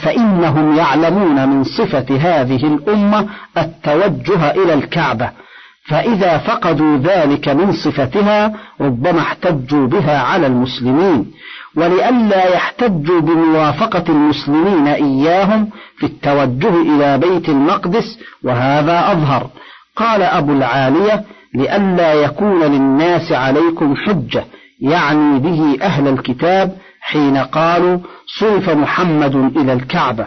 فإنهم 0.00 0.76
يعلمون 0.76 1.48
من 1.48 1.64
صفة 1.64 2.06
هذه 2.20 2.66
الأمة 2.66 3.26
التوجه 3.58 4.50
إلى 4.50 4.74
الكعبة. 4.74 5.30
فإذا 5.88 6.38
فقدوا 6.38 6.96
ذلك 6.96 7.48
من 7.48 7.72
صفتها 7.72 8.52
ربما 8.80 9.20
احتجوا 9.20 9.86
بها 9.86 10.18
على 10.18 10.46
المسلمين. 10.46 11.26
ولئلا 11.76 12.54
يحتجوا 12.54 13.20
بموافقة 13.20 14.04
المسلمين 14.08 14.86
إياهم 14.88 15.68
في 15.96 16.06
التوجه 16.06 16.82
إلى 16.82 17.18
بيت 17.18 17.48
المقدس 17.48 18.18
وهذا 18.44 19.12
أظهر. 19.12 19.46
قال 19.96 20.22
أبو 20.22 20.52
العالية 20.52 21.24
لئلا 21.54 22.12
يكون 22.12 22.62
للناس 22.62 23.32
عليكم 23.32 23.96
حجة 23.96 24.44
يعني 24.80 25.38
به 25.38 25.78
أهل 25.82 26.08
الكتاب 26.08 26.76
حين 27.00 27.36
قالوا 27.36 27.98
صرف 28.38 28.70
محمد 28.70 29.34
إلى 29.56 29.72
الكعبة. 29.72 30.26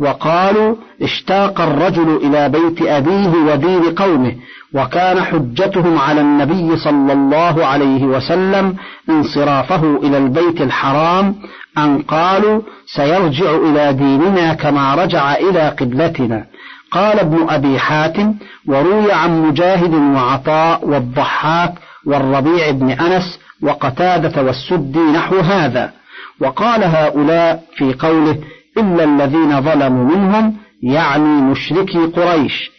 وقالوا 0.00 0.76
اشتاق 1.02 1.60
الرجل 1.60 2.16
إلى 2.16 2.48
بيت 2.48 2.82
أبيه 2.82 3.28
ودين 3.28 3.94
قومه 3.94 4.34
وكان 4.74 5.24
حجتهم 5.24 5.98
على 5.98 6.20
النبي 6.20 6.76
صلى 6.76 7.12
الله 7.12 7.66
عليه 7.66 8.04
وسلم 8.04 8.76
انصرافه 9.08 10.00
إلى 10.02 10.18
البيت 10.18 10.60
الحرام 10.60 11.34
أن 11.78 12.02
قالوا 12.02 12.62
سيرجع 12.86 13.50
إلى 13.54 13.92
ديننا 13.92 14.54
كما 14.54 14.94
رجع 14.94 15.34
إلى 15.34 15.68
قبلتنا. 15.68 16.46
قال 16.90 17.20
ابن 17.20 17.46
أبي 17.48 17.78
حاتم 17.78 18.34
وروي 18.66 19.12
عن 19.12 19.42
مجاهد 19.42 19.94
وعطاء 19.94 20.88
والضحاك 20.88 21.74
والربيع 22.06 22.70
بن 22.70 22.90
أنس 22.90 23.38
وقتادة 23.62 24.42
والسدي 24.42 24.98
نحو 24.98 25.38
هذا. 25.38 25.92
وقال 26.40 26.84
هؤلاء 26.84 27.62
في 27.76 27.94
قوله 27.94 28.38
إلا 28.78 29.04
الذين 29.04 29.60
ظلموا 29.60 30.16
منهم 30.16 30.56
يعني 30.82 31.42
مشركي 31.42 31.98
قريش. 31.98 32.73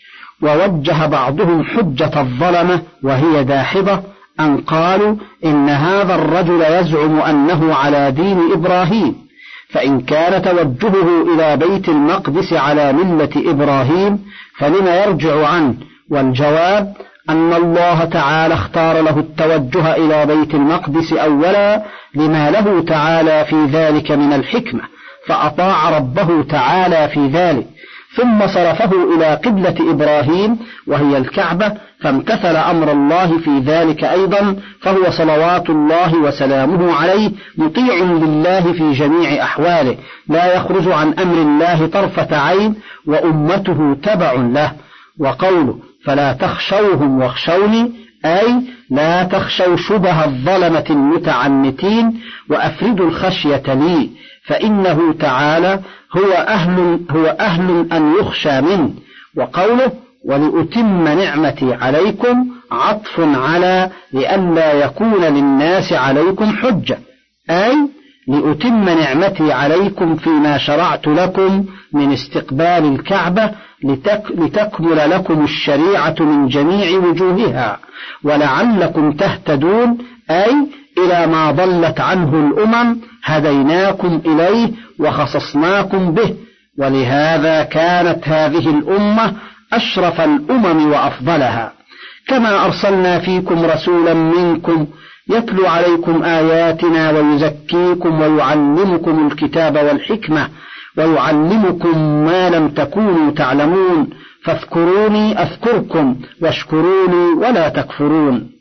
ووجه 0.46 1.06
بعضهم 1.06 1.64
حجة 1.64 2.22
الظلمة 2.22 2.82
وهي 3.04 3.44
داحضة 3.44 4.00
أن 4.40 4.58
قالوا 4.58 5.16
إن 5.46 5.70
هذا 5.70 6.16
الرجل 6.16 6.62
يزعم 6.62 7.20
أنه 7.20 7.74
على 7.75 8.12
دين 8.12 8.40
إبراهيم 8.54 9.16
فإن 9.70 10.02
كان 10.02 10.42
توجهه 10.42 11.34
إلى 11.34 11.58
بيت 11.58 11.90
المقدس 11.90 12.54
على 12.54 12.94
ملة 12.94 13.30
إبراهيم 13.36 14.20
فلم 14.58 14.88
يرجع 14.88 15.48
عنه 15.48 15.75
والجواب 16.10 16.94
أن 17.30 17.54
الله 17.54 18.06
تعالى 18.06 18.54
اختار 18.54 19.02
له 19.02 19.20
التوجه 19.20 19.96
إلى 19.96 20.25
بيت 20.25 20.56
المقدس 20.56 21.14
أولا 21.14 21.84
لما 22.16 22.52
له 22.52 22.84
تعالى 22.84 23.46
في 23.46 23.66
ذلك 23.66 24.12
من 24.12 24.34
الحكمة 24.34 24.82
فأطاع 25.28 25.98
ربه 25.98 26.44
تعالى 26.44 27.10
في 27.14 27.28
ذلك. 27.28 27.68
ثم 28.15 28.48
صرفه 28.48 29.15
إلى 29.15 29.25
قبلة 29.45 29.75
إبراهيم 29.91 30.60
وهي 30.88 31.17
الكعبة 31.17 31.72
فامتثل 32.00 32.55
أمر 32.55 32.91
الله 32.91 33.38
في 33.38 33.60
ذلك 33.60 34.03
أيضا 34.03 34.55
فهو 34.81 35.12
صلوات 35.12 35.69
الله 35.69 36.15
وسلامه 36.15 36.93
عليه 36.93 37.31
مطيع 37.57 37.95
لله 37.95 38.74
في 38.74 38.91
جميع 38.91 39.43
أحواله 39.43 39.98
لا 40.29 40.55
يخرج 40.55 40.88
عن 40.88 41.13
أمر 41.13 41.41
الله 41.41 41.88
طرفة 41.88 42.38
عين 42.38 42.75
وأمته 43.07 43.98
تبع 44.03 44.34
له. 44.34 44.72
وقوله 45.19 45.79
فلا 46.05 46.34
تخشوهم 46.34 47.22
واخشوني 47.22 47.91
أي 48.25 48.55
لا 48.89 49.24
تخشوا 49.24 49.75
شبه 49.75 50.25
الظلمة 50.25 50.86
المتعنتين 50.89 52.22
وأفردوا 52.50 53.07
الخشية 53.07 53.74
لي 53.74 54.10
فإنه 54.45 55.13
تعالى 55.13 55.79
هو 56.17 56.31
أهل 56.31 57.00
هو 57.12 57.25
أهل 57.25 57.88
أن 57.91 58.13
يخشى 58.19 58.62
منه. 58.62 58.89
وقوله 59.38 59.91
ولأتم 60.25 61.03
نعمتي 61.03 61.74
عليكم 61.74 62.48
عطف 62.72 63.20
على 63.20 63.90
لئلا 64.13 64.74
يكون 64.74 65.22
للناس 65.22 65.94
عليكم 65.94 66.46
حجة. 66.46 67.00
أي 67.50 67.75
لأتم 68.27 68.90
نعمتي 68.90 69.51
عليكم 69.51 70.16
فيما 70.16 70.57
شرعت 70.57 71.07
لكم 71.07 71.66
من 71.94 72.13
استقبال 72.13 72.96
الكعبة 72.96 73.51
لتكمل 74.37 75.09
لكم 75.09 75.44
الشريعة 75.44 76.16
من 76.20 76.48
جميع 76.48 77.00
وجوهها. 77.00 77.79
ولعلكم 78.24 79.11
تهتدون. 79.11 79.98
أي 80.29 80.55
إلى 80.98 81.27
ما 81.27 81.51
ضلت 81.51 82.00
عنه 82.00 82.48
الأمم 82.48 82.98
هديناكم 83.25 84.22
إليه 84.25 84.72
وخصصناكم 85.00 86.11
به 86.11 86.35
ولهذا 86.79 87.64
كانت 87.64 88.27
هذه 88.27 88.70
الأمة 88.70 89.33
أشرف 89.74 90.22
الأمم 90.22 90.92
وأفضلها. 90.92 91.72
كما 92.27 92.66
أرسلنا 92.66 93.20
فيكم 93.20 93.66
رسولا 93.66 94.14
منكم 94.14 94.88
يتلو 95.29 95.68
عليكم 95.68 96.24
آياتنا 96.24 97.11
ويزكيكم 97.11 98.22
ويعلمكم 98.22 99.27
الكتاب 99.27 99.75
والحكمة 99.75 100.50
ويعلمكم 100.98 102.25
ما 102.25 102.50
لم 102.50 102.70
تكونوا 102.70 103.31
تعلمون 103.31 104.09
فاذكروني 104.44 105.42
أذكركم 105.42 106.16
واشكروني 106.42 107.33
ولا 107.38 107.70
تكفرون. 107.70 108.54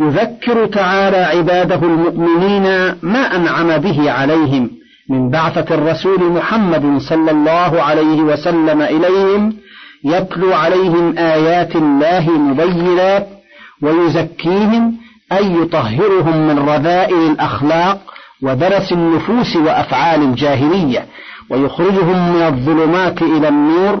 يذكر 0.00 0.66
تعالى 0.66 1.16
عباده 1.16 1.86
المؤمنين 1.86 2.62
ما 3.02 3.36
أنعم 3.36 3.78
به 3.78 4.10
عليهم 4.10 4.70
من 5.10 5.30
بعثة 5.30 5.74
الرسول 5.74 6.32
محمد 6.32 6.98
صلى 6.98 7.30
الله 7.30 7.82
عليه 7.82 8.22
وسلم 8.22 8.82
إليهم 8.82 9.56
يتلو 10.04 10.52
عليهم 10.52 11.18
آيات 11.18 11.76
الله 11.76 12.30
مبينات 12.30 13.28
ويزكيهم 13.82 14.94
أي 15.32 15.52
يطهرهم 15.52 16.48
من 16.48 16.58
رذائل 16.58 17.30
الأخلاق 17.30 18.00
ودرس 18.42 18.92
النفوس 18.92 19.56
وأفعال 19.56 20.22
الجاهلية 20.22 21.06
ويخرجهم 21.50 22.34
من 22.34 22.42
الظلمات 22.42 23.22
إلى 23.22 23.48
النور 23.48 24.00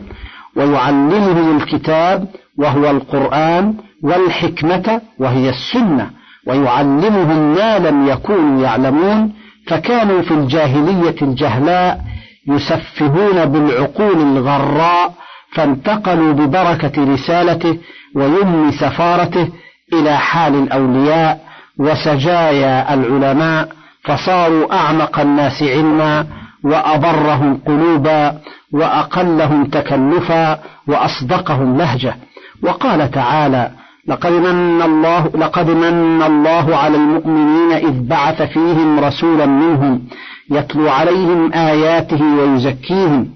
ويعلمهم 0.56 1.56
الكتاب 1.56 2.28
وهو 2.58 2.90
القرآن 2.90 3.74
والحكمة 4.06 5.00
وهي 5.18 5.50
السنة 5.50 6.10
ويعلمهم 6.46 7.54
ما 7.54 7.78
لم 7.78 8.08
يكونوا 8.08 8.62
يعلمون 8.62 9.32
فكانوا 9.66 10.22
في 10.22 10.30
الجاهلية 10.30 11.16
الجهلاء 11.22 12.00
يسفهون 12.48 13.44
بالعقول 13.44 14.20
الغراء 14.20 15.12
فانتقلوا 15.52 16.32
ببركة 16.32 17.14
رسالته 17.14 17.78
ويمن 18.14 18.72
سفارته 18.72 19.48
إلى 19.92 20.16
حال 20.16 20.54
الأولياء 20.54 21.40
وسجايا 21.78 22.94
العلماء 22.94 23.68
فصاروا 24.04 24.74
أعمق 24.74 25.20
الناس 25.20 25.62
علما 25.62 26.26
وأبرهم 26.64 27.60
قلوبا 27.66 28.38
وأقلهم 28.72 29.64
تكلفا 29.64 30.58
وأصدقهم 30.88 31.76
لهجة. 31.76 32.16
وقال 32.62 33.10
تعالى 33.10 33.70
لقد 34.08 34.32
من 34.32 34.82
الله 34.82 35.30
لقد 35.34 35.70
من 35.70 36.22
الله 36.22 36.76
على 36.76 36.96
المؤمنين 36.96 37.72
إذ 37.72 38.08
بعث 38.08 38.42
فيهم 38.42 39.00
رسولا 39.00 39.46
منهم 39.46 40.02
يتلو 40.50 40.88
عليهم 40.88 41.52
آياته 41.52 42.22
ويزكيهم 42.24 43.28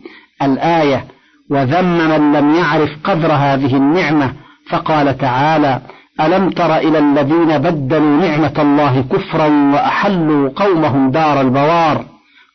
الآية 0.43 1.05
وذم 1.51 1.99
من 1.99 2.33
لم 2.33 2.55
يعرف 2.55 2.91
قدر 3.05 3.33
هذه 3.33 3.77
النعمة 3.77 4.33
فقال 4.71 5.19
تعالى 5.19 5.81
ألم 6.21 6.51
تر 6.51 6.77
إلى 6.77 6.99
الذين 6.99 7.59
بدلوا 7.59 8.17
نعمة 8.17 8.55
الله 8.59 9.05
كفرا 9.13 9.47
وأحلوا 9.47 10.51
قومهم 10.57 11.11
دار 11.11 11.41
البوار؟ 11.41 12.05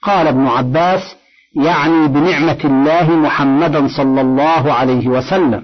قال 0.01 0.27
ابن 0.27 0.47
عباس 0.47 1.15
يعني 1.55 2.07
بنعمة 2.07 2.57
الله 2.65 3.15
محمدا 3.15 3.87
صلى 3.87 4.21
الله 4.21 4.73
عليه 4.73 5.07
وسلم. 5.07 5.63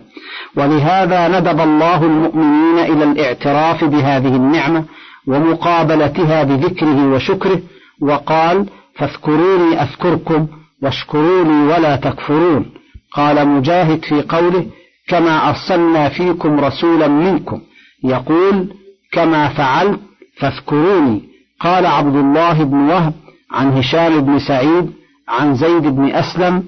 ولهذا 0.58 1.40
ندب 1.40 1.60
الله 1.62 2.06
المؤمنين 2.06 2.80
إلى 2.80 3.04
الاعتراف 3.04 3.84
بهذه 3.84 4.36
النعمة 4.36 4.86
ومقابلتها 5.28 6.44
بذكره 6.44 7.14
وشكره 7.14 7.60
وقال 8.02 8.66
فاذكروني 8.96 9.82
أذكركم 9.82 10.48
واشكروني 10.84 11.74
ولا 11.74 11.96
تكفرون 11.96 12.66
قال 13.14 13.48
مجاهد 13.48 14.06
في 14.06 14.22
قوله 14.22 14.66
كما 15.08 15.50
أرسلنا 15.50 16.10
فيكم 16.10 16.60
رسولا 16.60 17.08
منكم 17.08 17.62
يقول 18.04 18.74
كما 19.12 19.48
فعلت 19.48 20.00
فاذكروني 20.38 21.22
قال 21.60 21.86
عبد 21.86 22.16
الله 22.16 22.64
بن 22.64 22.78
وهب 22.78 23.14
عن 23.52 23.72
هشام 23.78 24.22
بن 24.22 24.40
سعيد 24.40 24.92
عن 25.32 25.56
زيد 25.56 25.84
بن 25.84 26.15
أسلم 26.15 26.63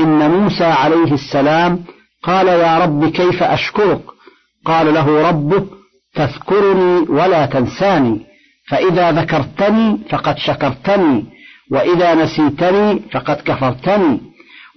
إن 0.00 0.30
موسى 0.30 0.64
عليه 0.64 1.12
السلام 1.14 1.84
قال 2.22 2.46
يا 2.48 2.78
رب 2.78 3.08
كيف 3.08 3.42
أشكرك؟ 3.42 4.00
قال 4.64 4.94
له 4.94 5.28
ربه 5.28 5.66
تذكرني 6.14 6.98
ولا 7.08 7.46
تنساني 7.46 8.20
فإذا 8.68 9.12
ذكرتني 9.12 9.98
فقد 10.10 10.38
شكرتني 10.38 11.24
وإذا 11.70 12.14
نسيتني 12.14 13.02
فقد 13.12 13.36
كفرتني. 13.36 14.20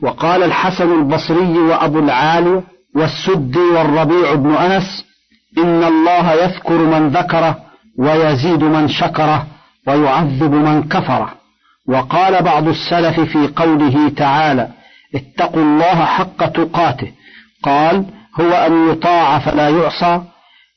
وقال 0.02 0.44
الحسن 0.44 1.00
البصري 1.00 1.60
وأبو 1.60 2.00
العالي 2.00 2.64
والسدي 2.96 3.60
والربيع 3.60 4.36
بن 4.36 4.52
أنس 4.56 5.06
إن 5.58 5.84
الله 5.84 6.34
يذكر 6.34 6.78
من 6.78 7.10
ذكره 7.10 7.58
ويزيد 8.00 8.64
من 8.64 8.88
شكره 8.88 9.48
ويعذب 9.88 10.52
من 10.54 10.84
كفره. 10.84 11.39
وقال 11.90 12.44
بعض 12.44 12.68
السلف 12.68 13.20
في 13.20 13.48
قوله 13.56 14.10
تعالى 14.10 14.68
اتقوا 15.16 15.64
الله 15.64 16.06
حق 16.06 16.46
تقاته. 16.46 17.12
قال 17.64 18.06
هو 18.40 18.52
أن 18.52 18.92
يطاع 18.92 19.40
فلا 19.40 19.70
يعصى 19.70 20.22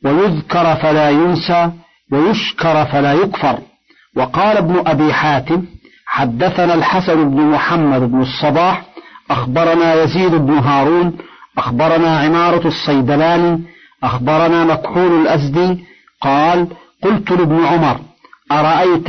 ويذكر 0.04 0.76
فلا 0.76 1.10
ينسى 1.10 1.70
ويشكر 2.12 2.84
فلا 2.84 3.12
يكفر. 3.12 3.58
وقال 4.16 4.56
ابن 4.56 4.82
أبي 4.86 5.12
حاتم 5.12 5.62
حدثنا 6.06 6.74
الحسن 6.74 7.30
بن 7.30 7.42
محمد 7.42 8.00
بن 8.00 8.20
الصباح 8.20 8.82
أخبرنا 9.30 9.94
يزيد 9.94 10.34
بن 10.34 10.58
هارون 10.58 11.18
أخبرنا 11.58 12.18
عمارة 12.18 12.68
الصيدلاني 12.68 13.62
أخبرنا 14.04 14.64
مكحول 14.64 15.20
الأزدي 15.20 15.84
قال 16.20 16.68
قلت 17.02 17.30
لابن 17.30 17.64
عمر 17.64 18.00
أرأيت 18.52 19.08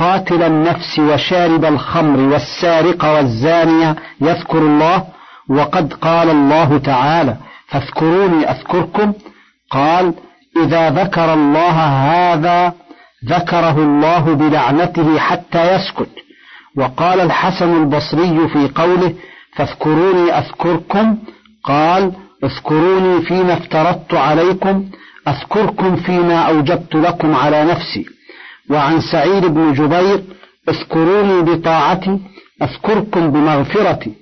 قاتل 0.00 0.42
النفس 0.42 0.98
وشارب 0.98 1.64
الخمر 1.64 2.20
والسارق 2.20 3.04
والزانية 3.04 3.96
يذكر 4.20 4.58
الله 4.58 5.04
وقد 5.50 5.92
قال 5.92 6.30
الله 6.30 6.78
تعالى 6.78 7.36
فاذكروني 7.66 8.50
أذكركم 8.50 9.12
قال 9.70 10.14
إذا 10.64 10.90
ذكر 10.90 11.34
الله 11.34 11.76
هذا 12.12 12.72
ذكره 13.28 13.78
الله 13.78 14.34
بلعنته 14.34 15.18
حتى 15.18 15.74
يسكت. 15.74 16.10
وقال 16.76 17.20
الحسن 17.20 17.82
البصري 17.82 18.48
في 18.48 18.68
قوله 18.74 19.14
فاذكروني 19.56 20.38
أذكركم 20.38 21.16
قال 21.64 22.12
اذكروني 22.44 23.22
فيما 23.22 23.52
افترضت 23.52 24.14
عليكم 24.14 24.84
أذكركم 25.28 25.96
فيما 25.96 26.38
أوجبت 26.38 26.94
لكم 26.94 27.34
على 27.34 27.64
نفسي. 27.64 28.19
وعن 28.70 29.00
سعيد 29.00 29.44
بن 29.44 29.72
جبير 29.72 30.22
اذكروني 30.68 31.42
بطاعتي 31.42 32.18
أذكركم 32.62 33.30
بمغفرتي 33.30 34.12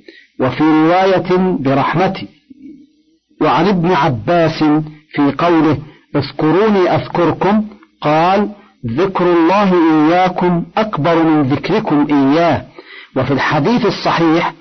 وفي 0.41 0.63
رواية 0.65 1.37
برحمتي. 1.61 2.29
وعن 3.41 3.69
ابن 3.69 3.93
عباس 3.93 4.65
في 5.15 5.33
قوله 5.39 5.79
اذكروني 6.17 6.95
أذكركم. 6.95 7.65
قال 8.01 8.51
ذكر 8.87 9.33
الله 9.33 9.75
إياكم 9.75 10.65
أكبر 10.77 11.23
من 11.23 11.43
ذكركم 11.43 12.07
إياه. 12.11 12.65
وفي 13.17 13.31
الحديث 13.31 13.87
الصحيح 13.87 14.55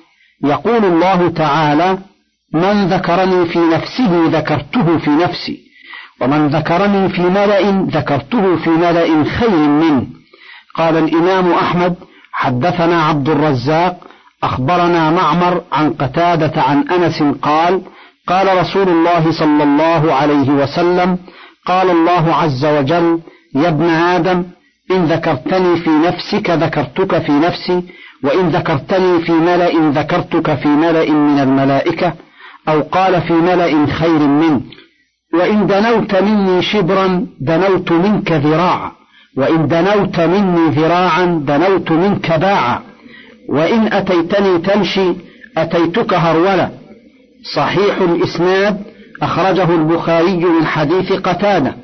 يقول 0.44 0.86
الله 0.86 1.30
تعالى 1.30 1.98
من 2.54 2.88
ذكرني 2.88 3.46
في 3.46 3.60
نفسه 3.60 4.28
ذكرته 4.28 4.98
في 4.98 5.10
نفسي. 5.10 5.67
ومن 6.22 6.48
ذكرني 6.48 7.10
في 7.10 7.22
ملأ 7.22 7.62
ذكرته 7.98 8.56
في 8.56 8.70
ملأ 8.70 9.24
خير 9.24 9.50
منه. 9.60 10.06
قال 10.76 10.98
الإمام 10.98 11.52
أحمد 11.52 11.96
حدثنا 12.32 13.04
عبد 13.04 13.30
الرزاق 13.30 13.98
أخبرنا 14.44 15.12
معمر 15.12 15.62
عن 15.72 15.94
قتادة 15.94 16.62
عن 16.62 16.90
أنس 16.90 17.24
قال 17.42 17.82
قال 18.28 18.58
رسول 18.58 18.90
الله 18.90 19.32
صلى 19.32 19.64
الله 19.64 20.14
عليه 20.14 20.50
وسلم 20.50 21.18
قال 21.66 21.90
الله 21.90 22.36
عز 22.36 22.66
وجل 22.66 23.20
يا 23.56 23.70
ابن 23.70 23.90
آدم 23.90 24.44
إن 24.92 25.06
ذكرتني 25.06 25.78
في 25.78 25.90
نفسك 25.90 26.50
ذكرتك 26.50 27.18
في 27.18 27.32
نفسي 27.32 27.84
وإن 28.24 28.50
ذكرتني 28.50 29.22
في 29.22 29.32
ملأ 29.32 29.72
ذكرتك 30.02 30.56
في 30.56 30.68
ملأ 30.68 31.10
من 31.12 31.40
الملائكة 31.40 32.14
أو 32.70 32.82
قال 32.82 33.22
في 33.22 33.34
ملأ 33.34 33.86
خير 33.86 34.20
منه. 34.20 34.62
وإن 35.34 35.68
دنوت 35.68 36.16
مني 36.16 36.62
شبرا 36.62 37.28
دنوت 37.40 37.92
منك 37.92 38.32
ذراعا. 38.32 38.92
وإن 39.38 39.68
دنوت 39.68 40.20
مني 40.20 40.70
ذراعا 40.70 41.26
دنوت 41.48 41.92
منك 41.92 42.32
باعا. 42.32 42.80
وإن 43.50 43.94
أتيتني 43.94 44.60
تمشي 44.60 45.14
أتيتك 45.58 46.14
هرولا 46.14 46.70
صحيح 47.56 48.02
الإسناد 48.02 48.82
أخرجه 49.22 49.76
البخاري 49.76 50.36
من 50.38 50.66
حديث 50.66 51.14
قتادة. 51.14 51.76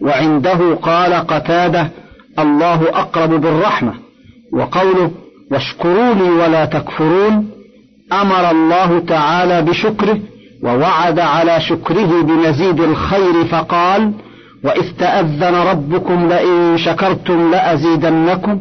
وعنده 0.00 0.74
قال 0.74 1.12
قتادة 1.14 1.90
الله 2.38 2.82
أقرب 2.88 3.30
بالرحمة. 3.30 3.94
وقوله 4.52 5.10
واشكروني 5.50 6.30
ولا 6.30 6.64
تكفرون. 6.64 7.50
أمر 8.12 8.50
الله 8.50 8.98
تعالى 8.98 9.62
بشكره. 9.62 10.18
ووعد 10.62 11.18
على 11.18 11.60
شكره 11.60 12.22
بمزيد 12.22 12.80
الخير 12.80 13.44
فقال 13.44 14.12
وإذ 14.64 14.84
تأذن 14.98 15.54
ربكم 15.54 16.28
لئن 16.28 16.78
شكرتم 16.78 17.50
لأزيدنكم 17.50 18.60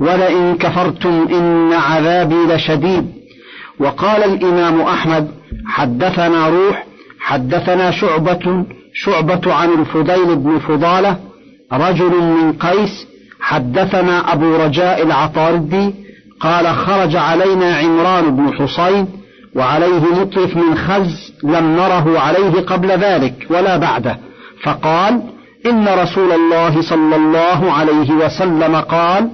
ولئن 0.00 0.56
كفرتم 0.56 1.26
إن 1.30 1.72
عذابي 1.72 2.54
لشديد. 2.54 3.12
وقال 3.80 4.24
الإمام 4.24 4.80
أحمد 4.80 5.28
حدثنا 5.66 6.48
روح 6.48 6.84
حدثنا 7.20 7.90
شعبة 7.90 8.64
شعبة 8.94 9.54
عن 9.54 9.68
الفضيل 9.68 10.36
بن 10.36 10.58
فضالة 10.58 11.16
رجل 11.72 12.10
من 12.10 12.52
قيس 12.52 13.06
حدثنا 13.40 14.32
أبو 14.32 14.56
رجاء 14.56 15.02
العطاردي 15.02 15.94
قال 16.40 16.66
خرج 16.66 17.16
علينا 17.16 17.76
عمران 17.76 18.36
بن 18.36 18.52
حصين 18.52 19.08
وعليه 19.56 20.00
مطرف 20.20 20.56
من 20.56 20.78
خز 20.78 21.32
لم 21.44 21.76
نره 21.76 22.18
عليه 22.18 22.60
قبل 22.60 22.88
ذلك 22.90 23.46
ولا 23.50 23.76
بعده. 23.76 24.18
فقال 24.62 25.22
إن 25.66 25.88
رسول 25.88 26.32
الله 26.32 26.82
صلى 26.82 27.16
الله 27.16 27.72
عليه 27.72 28.10
وسلم 28.10 28.76
قال 28.76 29.30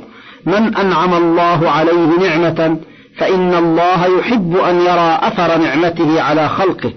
من 0.46 0.76
أنعم 0.76 1.14
الله 1.14 1.70
عليه 1.70 2.18
نعمة 2.20 2.78
فإن 3.18 3.54
الله 3.54 4.18
يحب 4.18 4.56
أن 4.56 4.80
يرى 4.80 5.18
أثر 5.22 5.58
نعمته 5.58 6.22
على 6.22 6.48
خلقه. 6.48 6.92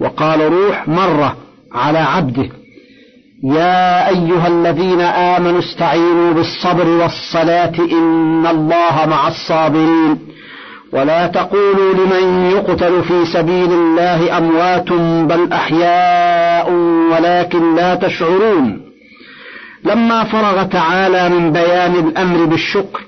وقال 0.00 0.52
روح 0.52 0.88
مرة 0.88 1.36
على 1.74 1.98
عبده 1.98 2.48
يا 3.44 4.08
أيها 4.08 4.48
الذين 4.48 5.00
آمنوا 5.00 5.58
استعينوا 5.58 6.32
بالصبر 6.32 6.88
والصلاة 6.88 7.72
إن 7.92 8.46
الله 8.46 9.06
مع 9.06 9.28
الصابرين. 9.28 10.18
ولا 10.92 11.26
تقولوا 11.26 11.94
لمن 11.94 12.50
يقتل 12.50 13.02
في 13.04 13.24
سبيل 13.32 13.72
الله 13.72 14.38
أموات 14.38 14.92
بل 15.28 15.52
أحياء 15.52 16.72
ولكن 17.12 17.74
لا 17.74 17.94
تشعرون. 17.94 18.82
لما 19.84 20.24
فرغ 20.24 20.62
تعالى 20.62 21.28
من 21.28 21.52
بيان 21.52 21.94
الأمر 21.94 22.44
بالشكر 22.44 23.00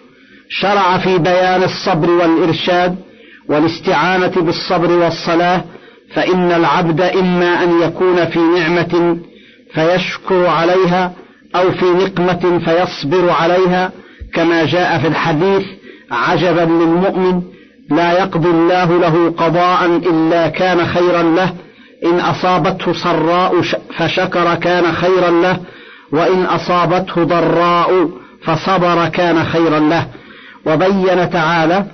شرع 0.49 0.99
في 0.99 1.19
بيان 1.19 1.63
الصبر 1.63 2.11
والإرشاد 2.11 2.97
والاستعانة 3.49 4.33
بالصبر 4.37 4.91
والصلاة 4.91 5.65
فإن 6.15 6.53
العبد 6.53 7.01
إما 7.01 7.63
أن 7.63 7.83
يكون 7.83 8.25
في 8.25 8.39
نعمة 8.39 9.19
فيشكر 9.75 10.47
عليها 10.47 11.13
أو 11.57 11.71
في 11.73 11.85
نقمة 11.85 12.59
فيصبر 12.65 13.31
عليها 13.31 13.93
كما 14.35 14.65
جاء 14.65 14.99
في 14.99 15.07
الحديث 15.09 15.63
عجبا 16.11 16.61
للمؤمن 16.61 17.43
لا 17.91 18.13
يقضي 18.13 18.49
الله 18.49 18.99
له 18.99 19.31
قضاء 19.31 19.87
إلا 19.87 20.49
كان 20.49 20.87
خيرا 20.87 21.23
له. 21.23 21.53
إن 22.05 22.21
أصابته 22.21 22.93
سراء 22.93 23.61
فشكر 23.97 24.55
كان 24.55 24.93
خيرا 24.93 25.31
له. 25.31 25.61
وإن 26.13 26.45
أصابته 26.45 27.25
ضراء 27.25 28.09
فصبر 28.43 29.09
كان 29.09 29.45
خيرا 29.45 29.79
له. 29.79 30.07
وبين 30.67 31.31
تعالى 31.31 31.85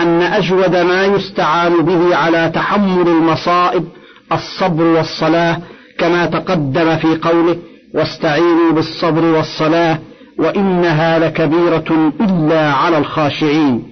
أن 0.00 0.22
أجود 0.22 0.76
ما 0.76 1.04
يستعان 1.04 1.82
به 1.82 2.16
على 2.16 2.50
تحمل 2.54 3.08
المصائب 3.08 3.84
الصبر 4.32 4.84
والصلاة 4.84 5.58
كما 5.98 6.26
تقدم 6.26 6.96
في 6.96 7.16
قوله 7.16 7.56
واستعينوا 7.94 8.72
بالصبر 8.72 9.24
والصلاة 9.24 9.98
وإنها 10.38 11.18
لكبيرة 11.18 12.12
إلا 12.20 12.72
على 12.72 12.98
الخاشعين. 12.98 13.82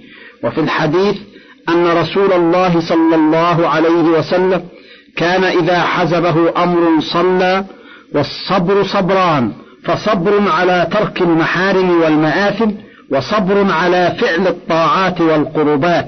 وفي 0.43 0.61
الحديث 0.61 1.15
أن 1.69 1.87
رسول 1.87 2.33
الله 2.33 2.79
صلى 2.79 3.15
الله 3.15 3.67
عليه 3.67 4.03
وسلم 4.03 4.63
كان 5.17 5.43
إذا 5.43 5.79
حزبه 5.79 6.63
أمر 6.63 7.01
صلى 7.01 7.65
والصبر 8.15 8.83
صبران 8.83 9.51
فصبر 9.83 10.49
على 10.49 10.87
ترك 10.91 11.21
المحارم 11.21 12.01
والمآثم 12.01 12.71
وصبر 13.11 13.71
على 13.71 14.15
فعل 14.19 14.47
الطاعات 14.47 15.21
والقربات 15.21 16.07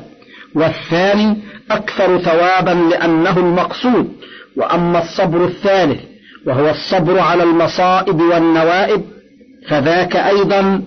والثاني 0.56 1.38
أكثر 1.72 2.18
ثوابا 2.18 2.72
لأنه 2.90 3.38
المقصود 3.38 4.12
وأما 4.58 5.00
الصبر 5.04 5.46
الثالث 5.46 6.00
وهو 6.46 6.70
الصبر 6.70 7.20
على 7.20 7.44
المصائب 7.44 8.22
والنوائب 8.22 9.02
فذاك 9.68 10.16
أيضا 10.16 10.82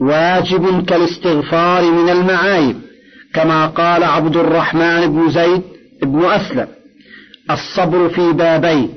واجب 0.00 0.84
كالاستغفار 0.86 1.82
من 1.82 2.08
المعايب. 2.08 2.76
كما 3.34 3.66
قال 3.66 4.04
عبد 4.04 4.36
الرحمن 4.36 5.06
بن 5.06 5.30
زيد 5.30 5.62
بن 6.02 6.24
أسلم 6.24 6.66
الصبر 7.50 8.08
في 8.08 8.32
بابين 8.32 8.90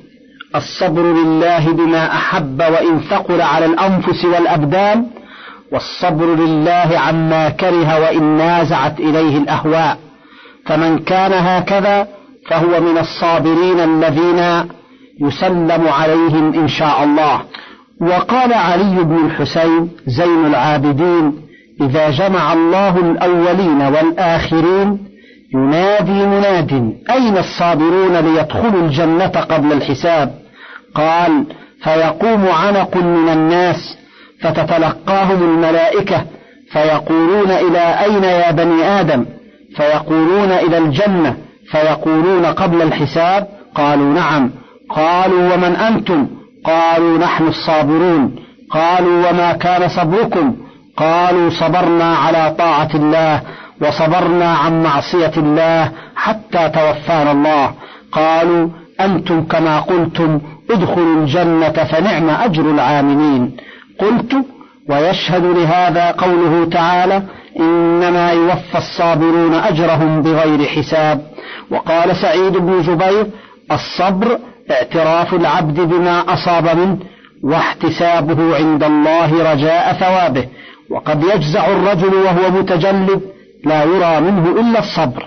الصبر 0.56 1.02
لله 1.02 1.72
بما 1.72 2.13
أحب 2.13 2.60
وإن 2.60 3.00
ثقل 3.00 3.41
على 3.41 3.65
الأنفس 3.65 4.26
والأبدان 4.26 5.08
والصبر 5.72 6.36
لله 6.36 7.00
عما 7.00 7.50
كره 7.50 8.00
وإن 8.00 8.24
نازعت 8.24 9.00
إليه 9.00 9.38
الأهواء 9.38 9.98
فمن 10.65 11.00
كان 11.00 11.34
هكذا 11.34 12.08
فهو 12.50 12.82
من 12.82 12.98
الصابرين 12.98 13.80
الذين 13.80 14.70
يسلم 15.22 15.88
عليهم 15.88 16.54
إن 16.54 16.67
شاء 16.67 17.04
الله. 17.04 17.41
وقال 18.02 18.54
علي 18.54 19.04
بن 19.04 19.26
الحسين 19.26 19.89
زين 20.08 20.46
العابدين 20.46 21.40
إذا 21.82 22.10
جمع 22.10 22.54
الله 22.54 22.98
الأولين 22.98 23.82
والآخرين 23.82 24.98
ينادي 25.54 26.26
مناد 26.26 26.94
أين 27.10 27.38
الصابرون 27.38 28.15
ليدخلوا 28.17 28.82
الجنة 28.82 29.28
قبل 29.28 29.72
الحساب؟ 29.72 30.32
قال 30.96 31.46
فيقوم 31.84 32.48
عنق 32.48 32.98
من 32.98 33.30
الناس 33.30 33.98
فتتلقاهم 34.41 35.44
الملائكة 35.44 36.26
فيقولون 36.72 37.52
إلى 37.52 37.80
أين 37.80 38.24
يا 38.24 38.52
بني 38.52 38.84
آدم؟ 39.00 39.26
فيقولون 39.76 40.52
إلى 40.52 40.78
الجنة 40.78 41.36
فيقولون 41.72 42.46
قبل 42.46 42.82
الحساب؟ 42.82 43.48
قالوا 43.76 44.13
نعم. 44.13 44.52
قالوا 44.89 45.54
ومن 45.54 45.76
أنتم؟ 45.76 46.28
قالوا 46.65 47.17
نحن 47.17 47.48
الصابرون. 47.48 48.36
قالوا 48.72 49.30
وما 49.30 49.54
كان 49.54 49.89
صبركم؟ 49.89 50.56
قالوا 51.02 51.50
صبرنا 51.50 52.16
على 52.16 52.56
طاعة 52.58 52.90
الله 52.96 53.42
وصبرنا 53.82 54.54
عن 54.54 54.84
معصية 54.84 55.32
الله 55.38 55.92
حتى 56.16 56.70
توفانا 56.70 57.32
الله. 57.32 57.74
قالوا 58.12 58.70
أنتم 59.02 59.44
كما 59.44 59.80
قلتم 59.80 60.42
ادخلوا 60.72 61.16
الجنة 61.22 61.70
فنعم 61.70 62.30
أجر 62.30 62.72
العاملين. 62.72 63.58
قلت 64.00 64.36
ويشهد 64.90 65.46
لهذا 65.46 66.12
قوله 66.12 66.70
تعالى 66.72 67.22
إنما 67.60 68.32
يوفى 68.32 68.78
الصابرون 68.78 69.54
أجرهم 69.54 70.22
بغير 70.22 70.66
حساب. 70.66 71.22
وقال 71.72 72.16
سعيد 72.16 72.58
بن 72.58 72.82
جبير 72.82 73.28
الصبر 73.72 74.40
اعتراف 74.72 75.34
العبد 75.34 75.80
بما 75.80 76.34
أصاب 76.34 76.78
منه 76.78 76.98
واحتسابه 77.44 78.56
عند 78.56 78.84
الله 78.84 79.54
رجاء 79.54 79.94
ثوابه. 79.94 80.46
وقد 80.91 81.23
يجزع 81.23 81.67
الرجل 81.67 82.13
وهو 82.13 82.51
متجلد 82.51 83.21
لا 83.65 83.84
يرى 83.84 84.21
منه 84.21 84.49
إلا 84.62 84.80
الصبر. 84.80 85.25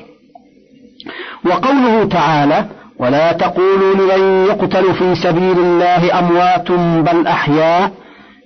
وقوله 1.45 2.05
تعالى 2.05 2.67
ولا 2.99 3.33
تقولوا 3.33 3.95
لمن 3.95 4.47
يقتل 4.47 4.95
في 4.95 5.15
سبيل 5.15 5.59
الله 5.59 6.19
أموات 6.19 6.73
بل 7.03 7.27
أحياء 7.27 7.91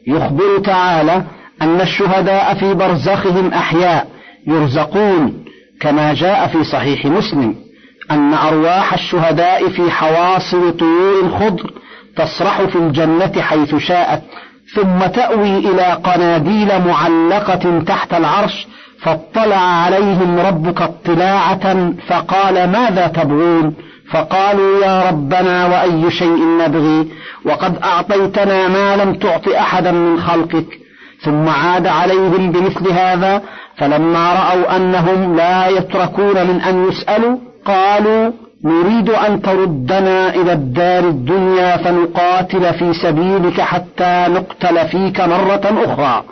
يخبر 0.06 0.58
تعالى 0.58 1.24
أن 1.62 1.80
الشهداء 1.80 2.54
في 2.54 2.74
برزخهم 2.74 3.52
أحياء 3.52 4.06
يرزقون 4.46 5.44
كما 5.80 6.14
جاء 6.14 6.46
في 6.46 6.64
صحيح 6.64 7.06
مسلم 7.06 7.54
أن 8.10 8.34
أرواح 8.34 8.92
الشهداء 8.92 9.68
في 9.68 9.90
حواصل 9.90 10.76
طيور 10.76 11.30
خضر 11.38 11.72
تسرح 12.16 12.62
في 12.62 12.76
الجنة 12.76 13.32
حيث 13.40 13.74
شاءت. 13.74 14.22
ثم 14.74 15.06
تأوي 15.06 15.58
إلى 15.58 15.82
قناديل 16.04 16.68
معلقة 16.86 17.82
تحت 17.86 18.14
العرش 18.14 18.66
فاطلع 19.02 19.56
عليهم 19.56 20.38
ربك 20.38 20.82
اطلاعة 20.82 21.92
فقال 22.08 22.70
ماذا 22.70 23.06
تبغون؟ 23.06 23.74
فقالوا 24.10 24.84
يا 24.84 25.08
ربنا 25.08 25.66
وأي 25.66 26.10
شيء 26.10 26.44
نبغي؟ 26.60 27.08
وقد 27.44 27.78
أعطيتنا 27.82 28.68
ما 28.68 28.96
لم 28.96 29.14
تعط 29.14 29.48
أحدا 29.48 29.92
من 29.92 30.20
خلقك. 30.20 30.78
ثم 31.20 31.48
عاد 31.48 31.86
عليهم 31.86 32.52
بمثل 32.52 32.92
هذا 32.92 33.42
فلما 33.76 34.32
رأوا 34.32 34.76
أنهم 34.76 35.36
لا 35.36 35.68
يتركون 35.68 36.46
من 36.46 36.60
أن 36.60 36.88
يسألوا 36.88 37.38
قالوا 37.64 38.32
نريد 38.64 39.10
أن 39.10 39.42
تردنا 39.42 40.34
إلى 40.34 40.52
الدار 40.52 41.08
الدنيا 41.08 41.76
فنقاتل 41.76 42.74
في 42.74 42.92
سبيلك 42.92 43.60
حتى 43.60 44.26
نقتل 44.28 44.88
فيك 44.88 45.20
مرة 45.20 45.84
أخرى. 45.84 46.24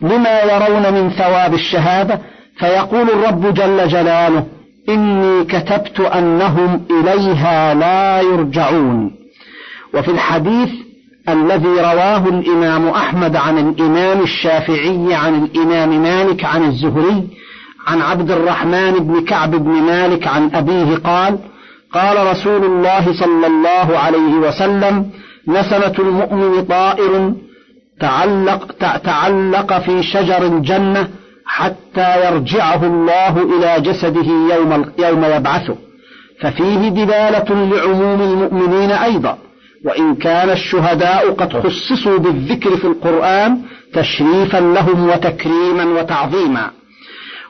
لما 0.00 0.40
يرون 0.40 0.94
من 0.94 1.10
ثواب 1.10 1.54
الشهادة 1.54 2.20
فيقول 2.56 3.10
الرب 3.10 3.54
جل 3.54 3.88
جلاله 3.88 4.44
إني 4.88 5.44
كتبت 5.44 6.00
أنهم 6.00 6.84
إليها 6.90 7.74
لا 7.74 8.20
يرجعون. 8.20 9.10
وفي 9.94 10.10
الحديث 10.10 10.70
الذي 11.28 11.68
رواه 11.68 12.28
الإمام 12.28 12.88
أحمد 12.88 13.36
عن 13.36 13.58
الإمام 13.58 14.20
الشافعي 14.20 15.14
عن 15.14 15.44
الإمام 15.44 16.02
مالك 16.02 16.44
عن 16.44 16.64
الزهري 16.64 17.28
عن 17.86 18.02
عبد 18.02 18.30
الرحمن 18.30 18.92
بن 18.92 19.24
كعب 19.24 19.50
بن 19.50 19.70
مالك 19.70 20.26
عن 20.26 20.50
أبيه 20.54 20.96
قال 20.96 21.38
قال 21.92 22.26
رسول 22.26 22.64
الله 22.64 23.12
صلى 23.12 23.46
الله 23.46 23.98
عليه 23.98 24.34
وسلم 24.34 25.10
نسمة 25.48 25.94
المؤمن 25.98 26.64
طائر 26.64 27.34
تعلق 28.00 28.72
تعلق 29.04 29.78
في 29.78 30.02
شجر 30.02 30.46
الجنة 30.46 31.08
حتى 31.46 32.26
يرجعه 32.26 32.86
الله 32.86 33.42
إلى 33.42 33.80
جسده 33.80 34.28
يوم 34.54 34.92
يوم 34.98 35.24
يبعثه. 35.24 35.76
ففيه 36.40 36.88
دلالة 36.88 37.48
لعموم 37.74 38.20
المؤمنين 38.22 38.90
أيضا 38.90 39.38
وإن 39.84 40.14
كان 40.14 40.50
الشهداء 40.50 41.30
قد 41.30 41.52
خصصوا 41.52 42.18
بالذكر 42.18 42.76
في 42.76 42.84
القرآن 42.84 43.58
تشريفا 43.94 44.58
لهم 44.58 45.08
وتكريما 45.08 45.84
وتعظيما. 45.84 46.70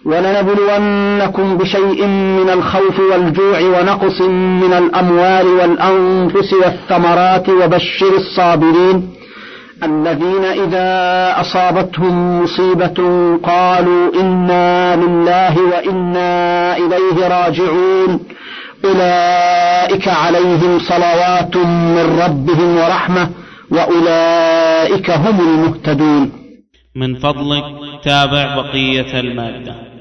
ولنبلونكم 0.05 1.57
بشيء 1.59 2.07
من 2.07 2.51
الخوف 2.51 3.01
والجوع 3.01 3.61
ونقص 3.61 4.21
من 4.63 4.73
الأموال 4.73 5.47
والأنفس 5.47 6.53
والثمرات 6.53 7.49
وبشر 7.49 8.17
الصابرين 8.17 9.13
الذين 9.83 10.45
إذا 10.45 10.91
أصابتهم 11.41 12.43
مصيبة 12.43 12.99
قالوا 13.43 14.15
إنا 14.21 14.97
لله 14.97 15.59
وإنا 15.59 16.77
إليه 16.77 17.29
راجعون. 17.29 18.21
أولئك 18.85 20.09
عليهم 20.09 20.79
صلوات 20.79 21.57
من 21.57 22.21
ربهم 22.25 22.77
ورحمة 22.77 23.31
وأولئك 23.71 25.11
هم 25.11 25.41
المهتدون. 25.41 26.33
من 26.97 27.15
فضلك 27.15 27.65
تابع 28.05 28.57
بقية 28.57 29.21
المادة. 29.21 29.92